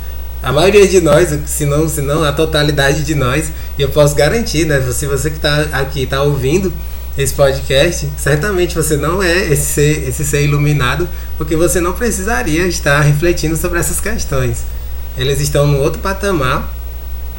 a 0.43 0.53
maioria 0.53 0.87
de 0.87 1.01
nós, 1.01 1.37
se 1.47 1.67
não, 1.67 1.89
se 1.89 2.01
não 2.01 2.23
a 2.23 2.33
totalidade 2.33 3.03
de 3.05 3.15
nós, 3.15 3.51
e 3.77 3.83
eu 3.83 3.89
posso 3.89 4.15
garantir, 4.15 4.65
né? 4.65 4.81
Se 4.93 5.07
você 5.07 5.31
que 5.31 5.37
está 5.37 5.63
aqui 5.73 6.05
está 6.05 6.23
ouvindo 6.23 6.73
esse 7.17 7.35
podcast, 7.35 8.09
certamente 8.17 8.77
você 8.77 8.97
não 8.97 9.21
é 9.21 9.37
esse 9.53 9.67
ser, 9.67 10.09
esse 10.09 10.25
ser 10.25 10.45
iluminado, 10.45 11.09
porque 11.37 11.57
você 11.57 11.81
não 11.81 11.93
precisaria 11.93 12.67
estar 12.69 13.01
refletindo 13.01 13.57
sobre 13.57 13.81
essas 13.81 14.01
questões. 14.01 14.59
Eles 15.17 15.41
estão 15.41 15.67
no 15.67 15.79
outro 15.79 16.01
patamar. 16.01 16.73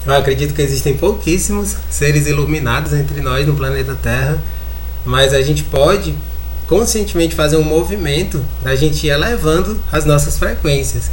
Eu 0.06 0.14
acredito 0.14 0.54
que 0.54 0.62
existem 0.62 0.98
pouquíssimos 0.98 1.78
seres 1.90 2.28
iluminados 2.28 2.92
entre 2.92 3.22
nós 3.22 3.48
no 3.48 3.56
planeta 3.56 3.98
Terra, 4.02 4.38
mas 5.06 5.34
a 5.34 5.42
gente 5.42 5.64
pode 5.64 6.14
conscientemente 6.68 7.34
fazer 7.34 7.56
um 7.56 7.64
movimento 7.64 8.44
da 8.62 8.76
gente 8.76 9.08
ir 9.08 9.12
elevando 9.12 9.82
as 9.90 10.04
nossas 10.04 10.38
frequências. 10.38 11.10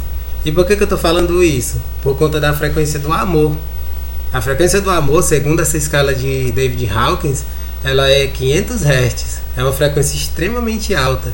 E 0.47 0.51
por 0.53 0.65
que, 0.65 0.77
que 0.77 0.83
eu 0.83 0.85
estou 0.85 0.97
falando 0.97 1.43
isso? 1.43 1.75
Por 2.01 2.15
conta 2.15 2.39
da 2.39 2.53
frequência 2.53 2.97
do 2.97 3.11
amor. 3.11 3.53
A 4.31 4.39
frequência 4.39 4.79
do 4.79 4.89
amor, 4.89 5.21
segundo 5.21 5.61
essa 5.61 5.75
escala 5.75 6.15
de 6.15 6.53
David 6.53 6.89
Hawkins, 6.89 7.43
ela 7.83 8.09
é 8.09 8.27
500 8.27 8.81
Hz. 8.81 9.41
É 9.57 9.61
uma 9.61 9.73
frequência 9.73 10.15
extremamente 10.15 10.95
alta. 10.95 11.33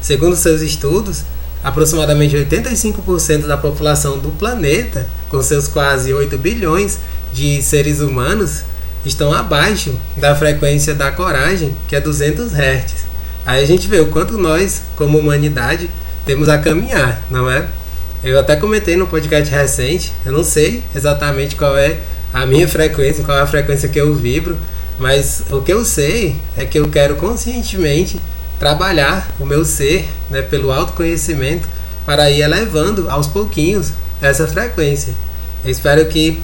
Segundo 0.00 0.34
seus 0.34 0.62
estudos, 0.62 1.24
aproximadamente 1.62 2.36
85% 2.36 3.46
da 3.46 3.58
população 3.58 4.18
do 4.18 4.30
planeta, 4.30 5.06
com 5.28 5.42
seus 5.42 5.68
quase 5.68 6.14
8 6.14 6.38
bilhões 6.38 7.00
de 7.34 7.60
seres 7.60 8.00
humanos, 8.00 8.62
estão 9.04 9.30
abaixo 9.30 9.94
da 10.16 10.34
frequência 10.34 10.94
da 10.94 11.10
coragem, 11.10 11.76
que 11.86 11.94
é 11.94 12.00
200 12.00 12.54
Hz. 12.54 12.94
Aí 13.44 13.62
a 13.62 13.66
gente 13.66 13.86
vê 13.88 14.00
o 14.00 14.06
quanto 14.06 14.38
nós, 14.38 14.80
como 14.96 15.18
humanidade, 15.18 15.90
temos 16.24 16.48
a 16.48 16.56
caminhar, 16.56 17.22
não 17.30 17.50
é? 17.50 17.68
Eu 18.24 18.40
até 18.40 18.56
comentei 18.56 18.96
no 18.96 19.06
podcast 19.06 19.54
recente, 19.54 20.10
eu 20.24 20.32
não 20.32 20.42
sei 20.42 20.82
exatamente 20.96 21.56
qual 21.56 21.76
é 21.76 21.98
a 22.32 22.46
minha 22.46 22.66
frequência, 22.66 23.22
qual 23.22 23.36
é 23.36 23.42
a 23.42 23.46
frequência 23.46 23.86
que 23.86 24.00
eu 24.00 24.14
vibro, 24.14 24.56
mas 24.98 25.42
o 25.50 25.60
que 25.60 25.70
eu 25.70 25.84
sei 25.84 26.34
é 26.56 26.64
que 26.64 26.78
eu 26.78 26.88
quero 26.88 27.16
conscientemente 27.16 28.18
trabalhar 28.58 29.30
o 29.38 29.44
meu 29.44 29.62
ser 29.62 30.06
né, 30.30 30.40
pelo 30.40 30.72
autoconhecimento 30.72 31.68
para 32.06 32.30
ir 32.30 32.40
elevando 32.40 33.10
aos 33.10 33.26
pouquinhos 33.26 33.92
essa 34.22 34.48
frequência. 34.48 35.12
Eu 35.62 35.70
espero 35.70 36.06
que 36.06 36.42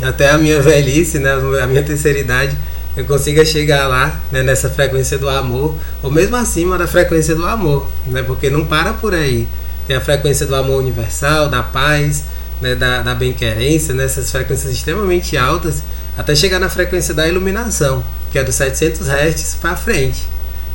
até 0.00 0.30
a 0.30 0.38
minha 0.38 0.62
velhice, 0.62 1.18
né, 1.18 1.32
a 1.62 1.66
minha 1.66 1.82
terceira 1.82 2.18
idade, 2.18 2.56
eu 2.96 3.04
consiga 3.04 3.44
chegar 3.44 3.86
lá, 3.88 4.18
né, 4.32 4.42
nessa 4.42 4.70
frequência 4.70 5.18
do 5.18 5.28
amor, 5.28 5.76
ou 6.02 6.10
mesmo 6.10 6.34
acima 6.36 6.78
da 6.78 6.86
frequência 6.86 7.36
do 7.36 7.46
amor, 7.46 7.86
né, 8.06 8.22
porque 8.22 8.48
não 8.48 8.64
para 8.64 8.94
por 8.94 9.12
aí. 9.12 9.46
Tem 9.90 9.96
a 9.96 10.00
frequência 10.00 10.46
do 10.46 10.54
amor 10.54 10.78
universal, 10.78 11.48
da 11.48 11.64
paz, 11.64 12.22
né, 12.60 12.76
da, 12.76 13.02
da 13.02 13.12
bem-querência, 13.12 13.92
nessas 13.92 14.26
né, 14.26 14.30
frequências 14.30 14.72
extremamente 14.72 15.36
altas, 15.36 15.82
até 16.16 16.32
chegar 16.32 16.60
na 16.60 16.68
frequência 16.68 17.12
da 17.12 17.26
iluminação, 17.26 18.04
que 18.30 18.38
é 18.38 18.44
dos 18.44 18.54
700 18.54 19.08
Hz 19.08 19.56
para 19.60 19.74
frente. 19.74 20.22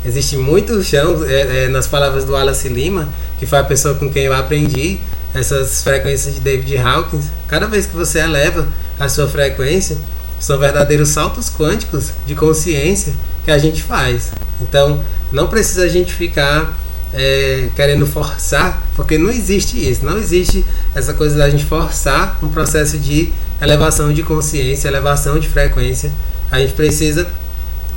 Existe 0.04 0.36
muito 0.36 0.84
chão, 0.84 1.24
é, 1.24 1.64
é, 1.64 1.68
nas 1.70 1.88
palavras 1.88 2.26
do 2.26 2.34
Wallace 2.34 2.68
Lima, 2.68 3.08
que 3.40 3.46
foi 3.46 3.58
a 3.58 3.64
pessoa 3.64 3.96
com 3.96 4.12
quem 4.12 4.24
eu 4.24 4.34
aprendi 4.34 5.00
essas 5.34 5.82
frequências 5.82 6.36
de 6.36 6.42
David 6.42 6.78
Hawkins. 6.78 7.28
Cada 7.48 7.68
vez 7.68 7.86
que 7.86 7.96
você 7.96 8.20
eleva 8.20 8.68
a 9.00 9.08
sua 9.08 9.30
frequência, 9.30 9.98
são 10.42 10.60
verdadeiros 10.60 11.08
saltos 11.08 11.50
quânticos 11.50 12.12
de 12.28 12.36
consciência 12.36 13.14
que 13.46 13.52
a 13.52 13.58
gente 13.58 13.82
faz. 13.82 14.32
Então, 14.60 15.02
não 15.32 15.48
precisa 15.48 15.86
a 15.86 15.88
gente 15.88 16.14
ficar 16.14 16.78
é, 17.16 17.70
querendo 17.76 18.06
forçar, 18.06 18.86
porque 18.94 19.18
não 19.18 19.30
existe 19.30 19.78
isso, 19.90 20.06
não 20.06 20.18
existe 20.18 20.66
essa 20.94 21.14
coisa 21.14 21.38
da 21.38 21.50
gente 21.50 21.64
forçar 21.64 22.38
um 22.44 22.50
processo 22.50 23.00
de 23.00 23.32
elevação 23.62 24.12
de 24.12 24.22
consciência, 24.22 24.90
elevação 24.90 25.40
de 25.40 25.48
frequência. 25.48 26.12
A 26.52 26.60
gente 26.60 26.74
precisa 26.74 27.26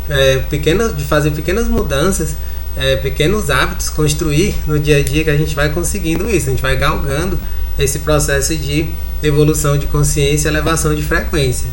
é, 0.08 0.38
pequenas, 0.48 0.96
de 0.96 1.02
fazer 1.02 1.32
pequenas 1.32 1.66
mudanças, 1.66 2.36
é, 2.76 2.94
pequenos 2.96 3.50
hábitos, 3.50 3.90
construir 3.90 4.54
no 4.68 4.78
dia 4.78 4.98
a 4.98 5.02
dia 5.02 5.24
que 5.24 5.30
a 5.30 5.36
gente 5.36 5.54
vai 5.54 5.68
conseguindo 5.70 6.30
isso, 6.30 6.46
a 6.46 6.50
gente 6.50 6.62
vai 6.62 6.76
galgando 6.76 7.36
esse 7.76 7.98
processo 7.98 8.56
de 8.56 8.88
evolução 9.20 9.76
de 9.76 9.86
consciência, 9.86 10.48
elevação 10.48 10.94
de 10.94 11.02
frequência. 11.02 11.66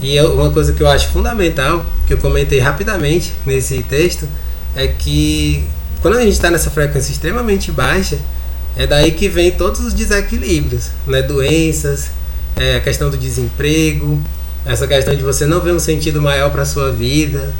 E 0.00 0.18
uma 0.22 0.50
coisa 0.50 0.72
que 0.72 0.82
eu 0.82 0.88
acho 0.88 1.08
fundamental, 1.08 1.84
que 2.06 2.14
eu 2.14 2.18
comentei 2.18 2.58
rapidamente 2.58 3.34
nesse 3.44 3.82
texto, 3.82 4.26
é 4.74 4.86
que 4.86 5.62
quando 6.00 6.16
a 6.16 6.20
gente 6.22 6.32
está 6.32 6.50
nessa 6.50 6.70
frequência 6.70 7.12
extremamente 7.12 7.70
baixa, 7.70 8.18
é 8.76 8.86
daí 8.86 9.12
que 9.12 9.28
vem 9.28 9.50
todos 9.50 9.80
os 9.80 9.92
desequilíbrios, 9.92 10.90
né? 11.06 11.22
doenças, 11.22 12.10
é, 12.56 12.76
a 12.76 12.80
questão 12.80 13.10
do 13.10 13.18
desemprego, 13.18 14.20
essa 14.64 14.86
questão 14.86 15.14
de 15.14 15.22
você 15.22 15.46
não 15.46 15.60
ver 15.60 15.72
um 15.72 15.78
sentido 15.78 16.20
maior 16.22 16.50
para 16.50 16.64
sua 16.64 16.90
vida, 16.90 17.52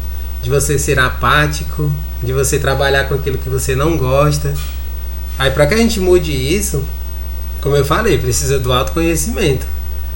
de 0.42 0.48
você 0.48 0.78
ser 0.78 0.98
apático, 0.98 1.92
de 2.22 2.32
você 2.32 2.58
trabalhar 2.58 3.04
com 3.08 3.14
aquilo 3.14 3.38
que 3.38 3.48
você 3.48 3.74
não 3.74 3.96
gosta. 3.96 4.54
Aí 5.38 5.50
para 5.50 5.66
que 5.66 5.74
a 5.74 5.78
gente 5.78 6.00
mude 6.00 6.32
isso, 6.32 6.84
como 7.60 7.76
eu 7.76 7.84
falei, 7.84 8.18
precisa 8.18 8.58
do 8.58 8.72
autoconhecimento. 8.72 9.66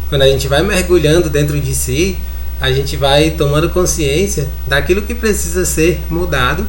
Quando 0.09 0.23
a 0.23 0.29
gente 0.29 0.49
vai 0.49 0.63
mergulhando 0.63 1.29
dentro 1.29 1.61
de 1.61 1.75
si, 1.75 2.17
a 2.61 2.71
gente 2.71 2.97
vai 2.97 3.31
tomando 3.31 3.69
consciência 3.71 4.49
daquilo 4.67 5.03
que 5.03 5.15
precisa 5.15 5.65
ser 5.65 6.01
mudado, 6.09 6.67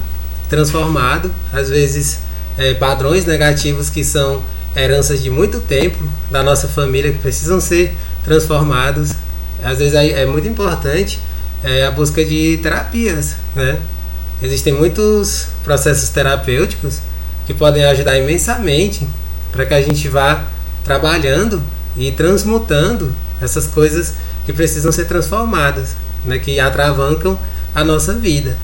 transformado, 0.47 1.31
às 1.51 1.69
vezes 1.69 2.19
é, 2.58 2.73
padrões 2.73 3.25
negativos 3.25 3.89
que 3.89 4.03
são 4.03 4.41
heranças 4.75 5.21
de 5.21 5.29
muito 5.29 5.60
tempo 5.60 5.97
da 6.29 6.43
nossa 6.43 6.67
família 6.67 7.12
que 7.12 7.19
precisam 7.19 7.60
ser 7.60 7.95
transformados. 8.23 9.12
Às 9.63 9.79
vezes 9.79 9.93
é, 9.93 10.25
muito 10.25 10.47
importante 10.47 11.19
é, 11.63 11.86
a 11.86 11.91
busca 11.91 12.23
de 12.23 12.60
terapias, 12.62 13.36
né? 13.55 13.79
Existem 14.41 14.73
muitos 14.73 15.47
processos 15.63 16.10
terapêuticos 16.10 16.99
que 17.47 17.53
podem 17.53 17.86
ajudar 17.86 18.17
imensamente 18.17 19.08
para 19.51 19.65
que 19.65 19.73
a 19.73 19.81
gente 19.81 20.10
vá 20.10 20.45
trabalhando 20.84 21.63
e 21.95 22.12
transmutando 22.12 23.13
essas 23.41 23.65
coisas 23.65 24.13
que 24.45 24.51
precisam 24.51 24.91
ser 24.91 25.05
transformadas, 25.05 25.95
né, 26.25 26.38
que 26.38 26.60
atravancam 26.60 27.39
a 27.73 27.84
nossa 27.84 28.13
vida. 28.13 28.58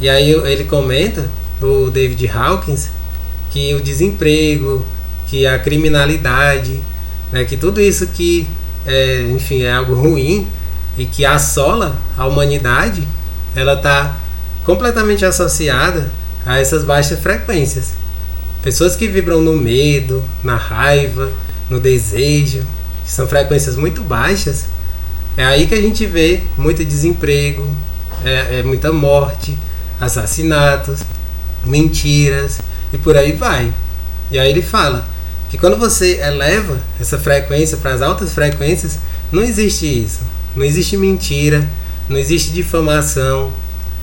E 0.00 0.08
aí 0.08 0.30
ele 0.30 0.64
comenta, 0.64 1.28
o 1.60 1.90
David 1.90 2.28
Hawkins, 2.28 2.90
que 3.50 3.74
o 3.74 3.80
desemprego, 3.80 4.84
que 5.26 5.46
a 5.46 5.58
criminalidade, 5.58 6.80
né, 7.32 7.44
que 7.44 7.56
tudo 7.56 7.80
isso 7.80 8.06
que, 8.08 8.48
é, 8.86 9.22
enfim, 9.30 9.62
é 9.62 9.72
algo 9.72 9.94
ruim 9.94 10.46
e 10.98 11.04
que 11.06 11.24
assola 11.24 11.96
a 12.16 12.26
humanidade, 12.26 13.06
ela 13.54 13.74
está 13.74 14.16
completamente 14.64 15.24
associada 15.24 16.10
a 16.44 16.58
essas 16.58 16.84
baixas 16.84 17.20
frequências. 17.20 17.94
Pessoas 18.62 18.96
que 18.96 19.06
vibram 19.06 19.40
no 19.40 19.54
medo, 19.54 20.24
na 20.42 20.56
raiva, 20.56 21.32
no 21.68 21.78
desejo, 21.78 22.64
que 23.04 23.10
são 23.10 23.26
frequências 23.26 23.76
muito 23.76 24.02
baixas, 24.02 24.66
é 25.36 25.44
aí 25.44 25.66
que 25.66 25.74
a 25.74 25.80
gente 25.80 26.06
vê 26.06 26.42
muito 26.56 26.84
desemprego, 26.84 27.66
é, 28.24 28.60
é 28.60 28.62
muita 28.62 28.92
morte, 28.92 29.56
assassinatos, 30.04 31.00
mentiras 31.64 32.58
e 32.92 32.98
por 32.98 33.16
aí 33.16 33.32
vai. 33.32 33.72
E 34.30 34.38
aí 34.38 34.50
ele 34.50 34.62
fala 34.62 35.06
que 35.50 35.58
quando 35.58 35.76
você 35.76 36.20
eleva 36.20 36.78
essa 37.00 37.18
frequência 37.18 37.76
para 37.76 37.92
as 37.92 38.02
altas 38.02 38.32
frequências, 38.32 38.98
não 39.30 39.42
existe 39.42 39.86
isso. 39.86 40.20
Não 40.54 40.64
existe 40.64 40.96
mentira, 40.96 41.68
não 42.08 42.16
existe 42.16 42.52
difamação, 42.52 43.52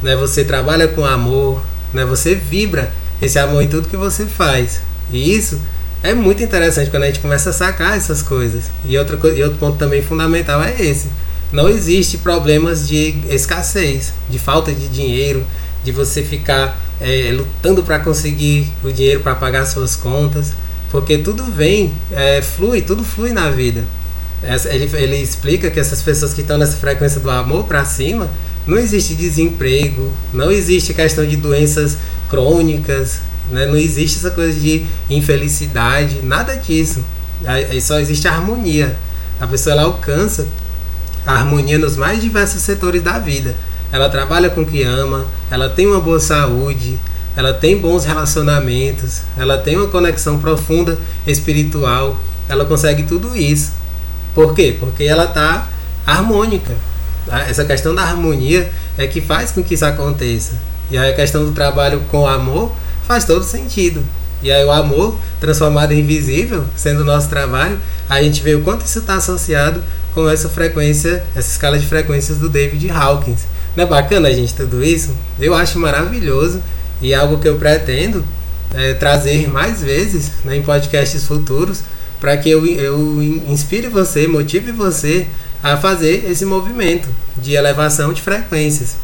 né? 0.02 0.16
Você 0.16 0.44
trabalha 0.44 0.88
com 0.88 1.06
amor, 1.06 1.62
né? 1.94 2.04
Você 2.06 2.36
vibra 2.36 2.92
esse 3.22 3.40
amor 3.40 3.64
em 3.64 3.68
tudo 3.68 3.88
que 3.88 3.98
você 3.98 4.26
faz. 4.26 4.82
E 5.12 5.36
isso 5.36 5.60
é 6.04 6.14
muito 6.14 6.42
interessante 6.42 6.90
quando 6.90 7.04
a 7.04 7.08
gente 7.08 7.20
começa 7.20 7.52
a 7.52 7.54
sacar 7.54 7.96
essas 7.96 8.22
coisas. 8.22 8.66
E, 8.86 8.98
outra 8.98 9.18
coisa, 9.18 9.38
e 9.38 9.44
outro 9.44 9.58
ponto 9.58 9.78
também 9.78 10.02
fundamental 10.02 10.62
é 10.62 10.82
esse. 10.82 11.08
Não 11.52 11.70
existe 11.70 12.18
problemas 12.18 12.88
de 12.88 13.16
escassez, 13.30 14.14
de 14.30 14.40
falta 14.40 14.74
de 14.74 14.88
dinheiro, 14.88 15.46
de 15.84 15.91
você 15.91 16.24
ficar 16.24 16.80
é, 17.00 17.32
lutando 17.34 17.84
para 17.84 18.00
conseguir 18.00 18.72
o 18.84 18.91
dinheiro 18.91 19.22
para 19.22 19.36
pagar 19.36 19.65
suas 19.65 19.96
contas, 19.96 20.54
porque 20.91 21.17
tudo 21.17 21.44
vem, 21.46 21.94
é, 22.12 22.41
flui, 22.41 22.82
tudo 22.82 23.04
flui 23.04 23.32
na 23.32 23.50
vida. 23.50 23.84
Ele, 24.70 24.89
ele 24.94 25.17
explica 25.17 25.70
que 25.70 25.80
essas 25.80 26.02
pessoas 26.02 26.34
que 26.34 26.41
estão 26.41 26.58
nessa 26.58 26.78
frequência 26.78 27.20
do 27.20 27.30
amor 27.30 27.65
para 27.65 27.86
cima, 27.86 28.30
não 28.65 28.78
existe 28.78 29.15
desemprego, 29.15 30.12
não 30.34 30.52
existe 30.52 30.94
questão 30.94 31.26
de 31.26 31.36
doenças 31.36 31.98
crônicas, 32.30 33.20
né? 33.50 33.65
Não 33.65 33.76
existe 33.76 34.17
essa 34.17 34.32
coisa 34.32 34.58
de 34.60 34.86
infelicidade, 35.10 36.22
nada 36.24 36.56
disso. 36.56 37.04
Aí 37.46 37.82
só 37.82 38.00
existe 38.00 38.28
a 38.28 38.34
harmonia. 38.34 38.96
A 39.39 39.48
pessoa 39.48 39.74
ela 39.74 39.84
alcança 39.84 40.48
a 41.26 41.34
harmonia 41.34 41.78
nos 41.78 41.96
mais 41.96 42.22
diversos 42.22 42.62
setores 42.62 43.02
da 43.02 43.20
vida. 43.20 43.56
Ela 43.92 44.10
trabalha 44.10 44.50
com 44.50 44.62
o 44.62 44.66
que 44.66 44.84
ama, 44.84 45.26
ela 45.50 45.70
tem 45.70 45.88
uma 45.88 46.00
boa 46.00 46.20
saúde, 46.20 46.98
ela 47.36 47.54
tem 47.54 47.78
bons 47.78 48.06
relacionamentos, 48.06 49.22
ela 49.38 49.58
tem 49.58 49.78
uma 49.78 49.88
conexão 49.88 50.40
profunda 50.40 50.98
espiritual, 51.26 52.20
ela 52.48 52.66
consegue 52.66 53.04
tudo 53.04 53.36
isso. 53.36 53.74
Por 54.34 54.54
quê? 54.54 54.76
Porque 54.80 55.04
ela 55.04 55.26
está 55.26 55.68
harmônica. 56.06 56.74
Essa 57.48 57.66
questão 57.66 57.94
da 57.94 58.04
harmonia 58.04 58.70
é 58.98 59.06
que 59.08 59.22
faz 59.22 59.52
com 59.52 59.64
que 59.64 59.76
isso 59.76 59.86
aconteça. 59.86 60.54
E 60.90 60.98
aí 60.98 61.12
a 61.12 61.16
questão 61.16 61.46
do 61.46 61.52
trabalho 61.52 62.02
com 62.10 62.28
amor 62.28 62.72
faz 63.08 63.26
todo 63.26 63.44
sentido. 63.44 64.04
E 64.44 64.52
aí 64.52 64.66
o 64.66 64.72
amor, 64.72 65.18
transformado 65.40 65.92
em 65.92 66.00
invisível, 66.00 66.66
sendo 66.76 67.02
o 67.02 67.06
nosso 67.06 67.30
trabalho, 67.30 67.80
a 68.10 68.22
gente 68.22 68.42
vê 68.42 68.56
o 68.56 68.62
quanto 68.62 68.86
isso 68.86 69.00
está 69.00 69.16
associado 69.16 69.84
com 70.14 70.28
essa 70.30 70.50
frequência, 70.50 71.24
essa 71.36 71.52
escala 71.52 71.78
de 71.78 71.86
frequências 71.86 72.38
do 72.38 72.50
David 72.50 72.90
Hawkins. 72.90 73.42
Não 73.76 73.84
é 73.86 73.88
bacana, 73.88 74.34
gente, 74.34 74.54
tudo 74.54 74.84
isso? 74.84 75.16
Eu 75.40 75.54
acho 75.54 75.80
maravilhoso 75.80 76.62
e 77.02 77.14
é 77.14 77.16
algo 77.16 77.40
que 77.40 77.48
eu 77.48 77.56
pretendo 77.56 78.24
é, 78.74 78.94
trazer 78.94 79.50
mais 79.50 79.82
vezes 79.82 80.32
né, 80.44 80.58
em 80.58 80.62
podcasts 80.62 81.26
futuros 81.26 81.82
para 82.20 82.38
que 82.38 82.50
eu, 82.50 82.66
eu 82.66 83.22
inspire 83.48 83.88
você, 83.88 84.28
motive 84.28 84.72
você 84.72 85.26
a 85.64 85.78
fazer 85.78 86.30
esse 86.30 86.46
movimento 86.46 87.10
de 87.38 87.54
elevação 87.54 88.14
de 88.14 88.22
frequências. 88.22 88.96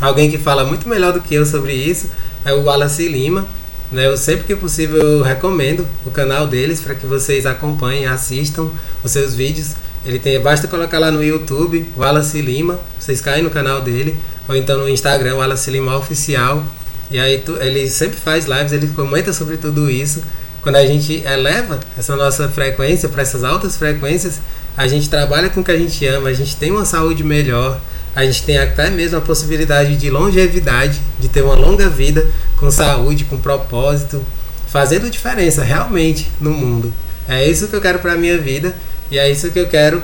Alguém 0.00 0.30
que 0.30 0.38
fala 0.38 0.64
muito 0.64 0.88
melhor 0.88 1.12
do 1.12 1.20
que 1.20 1.34
eu 1.34 1.46
sobre 1.46 1.72
isso 1.72 2.08
é 2.44 2.52
o 2.52 2.62
Wallace 2.62 3.08
Lima. 3.08 3.46
Né? 3.90 4.06
Eu 4.06 4.16
sempre 4.16 4.44
que 4.44 4.54
possível 4.54 5.22
recomendo 5.22 5.86
o 6.04 6.10
canal 6.10 6.46
deles 6.46 6.80
para 6.80 6.94
que 6.94 7.06
vocês 7.06 7.46
acompanhem, 7.46 8.06
assistam 8.06 8.68
os 9.02 9.10
seus 9.10 9.34
vídeos. 9.34 9.74
Ele 10.04 10.18
tem, 10.18 10.40
basta 10.40 10.68
colocar 10.68 10.98
lá 10.98 11.10
no 11.10 11.22
YouTube, 11.22 11.90
Wallace 11.96 12.40
Lima, 12.40 12.78
vocês 12.98 13.20
caem 13.20 13.42
no 13.42 13.50
canal 13.50 13.80
dele, 13.80 14.16
ou 14.48 14.54
então 14.54 14.78
no 14.78 14.88
Instagram, 14.88 15.36
Wallace 15.36 15.70
Lima 15.70 15.96
Oficial. 15.96 16.62
E 17.10 17.18
aí 17.18 17.38
tu, 17.38 17.56
ele 17.60 17.88
sempre 17.88 18.16
faz 18.16 18.46
lives, 18.46 18.72
ele 18.72 18.88
comenta 18.88 19.32
sobre 19.32 19.56
tudo 19.56 19.90
isso. 19.90 20.22
Quando 20.62 20.76
a 20.76 20.86
gente 20.86 21.22
eleva 21.24 21.78
essa 21.96 22.16
nossa 22.16 22.48
frequência 22.48 23.08
para 23.08 23.22
essas 23.22 23.44
altas 23.44 23.76
frequências, 23.76 24.40
a 24.76 24.86
gente 24.86 25.08
trabalha 25.08 25.48
com 25.48 25.60
o 25.60 25.64
que 25.64 25.70
a 25.70 25.78
gente 25.78 26.04
ama, 26.06 26.28
a 26.28 26.32
gente 26.32 26.56
tem 26.56 26.70
uma 26.70 26.84
saúde 26.84 27.24
melhor, 27.24 27.80
a 28.14 28.24
gente 28.24 28.42
tem 28.42 28.58
até 28.58 28.90
mesmo 28.90 29.18
a 29.18 29.20
possibilidade 29.20 29.96
de 29.96 30.10
longevidade, 30.10 31.00
de 31.18 31.28
ter 31.28 31.42
uma 31.42 31.54
longa 31.54 31.88
vida 31.88 32.26
com 32.56 32.70
saúde, 32.70 33.24
com 33.24 33.38
propósito, 33.38 34.24
fazendo 34.66 35.10
diferença 35.10 35.62
realmente 35.62 36.30
no 36.40 36.50
mundo. 36.50 36.92
É 37.28 37.48
isso 37.48 37.68
que 37.68 37.74
eu 37.74 37.80
quero 37.80 37.98
para 37.98 38.16
minha 38.16 38.38
vida 38.38 38.74
e 39.10 39.18
é 39.18 39.30
isso 39.30 39.50
que 39.50 39.58
eu 39.58 39.68
quero 39.68 40.02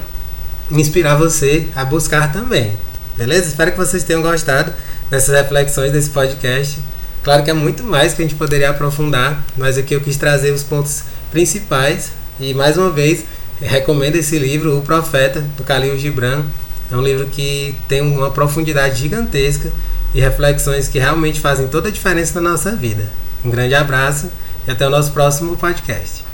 inspirar 0.71 1.17
você 1.17 1.67
a 1.75 1.85
buscar 1.85 2.33
também. 2.33 2.77
Beleza? 3.17 3.49
Espero 3.49 3.73
que 3.73 3.79
vocês 3.79 4.05
tenham 4.05 4.23
gostado 4.23 4.73
dessas 5.11 5.35
reflexões 5.35 5.93
desse 5.93 6.11
podcast. 6.11 6.79
Claro 7.23 7.45
que 7.45 7.51
é 7.51 7.55
muito 7.55 7.85
mais 7.85 8.15
que 8.15 8.23
a 8.23 8.25
gente 8.25 8.37
poderia 8.37 8.71
aprofundar, 8.71 9.45
mas 9.57 9.79
aqui 9.79 9.95
eu 9.95 10.01
quis 10.01 10.17
trazer 10.17 10.51
os 10.51 10.63
pontos 10.63 11.05
principais 11.31 12.11
e 12.41 12.55
mais 12.55 12.77
uma 12.77 12.91
vez 12.91 13.25
recomendo 13.61 14.17
esse 14.17 14.39
livro, 14.39 14.77
O 14.79 14.83
Profeta, 14.83 15.41
do 15.57 15.63
Khalil 15.63 15.99
Gibran. 15.99 16.45
É 16.91 16.97
um 16.97 17.03
livro 17.03 17.27
que 17.27 17.75
tem 17.89 18.01
uma 18.01 18.31
profundidade 18.31 19.01
gigantesca 19.01 19.73
e 20.15 20.21
reflexões 20.21 20.89
que 20.89 20.99
realmente 20.99 21.41
fazem 21.41 21.69
toda 21.69 21.89
a 21.89 21.93
diferença 21.93 22.41
na 22.41 22.51
nossa 22.51 22.75
vida. 22.75 23.09
Um 23.45 23.51
grande 23.51 23.75
abraço 23.75 24.31
e 24.67 24.71
até 24.71 24.87
o 24.87 24.91
nosso 24.91 25.13
próximo 25.13 25.57
podcast. 25.57 26.32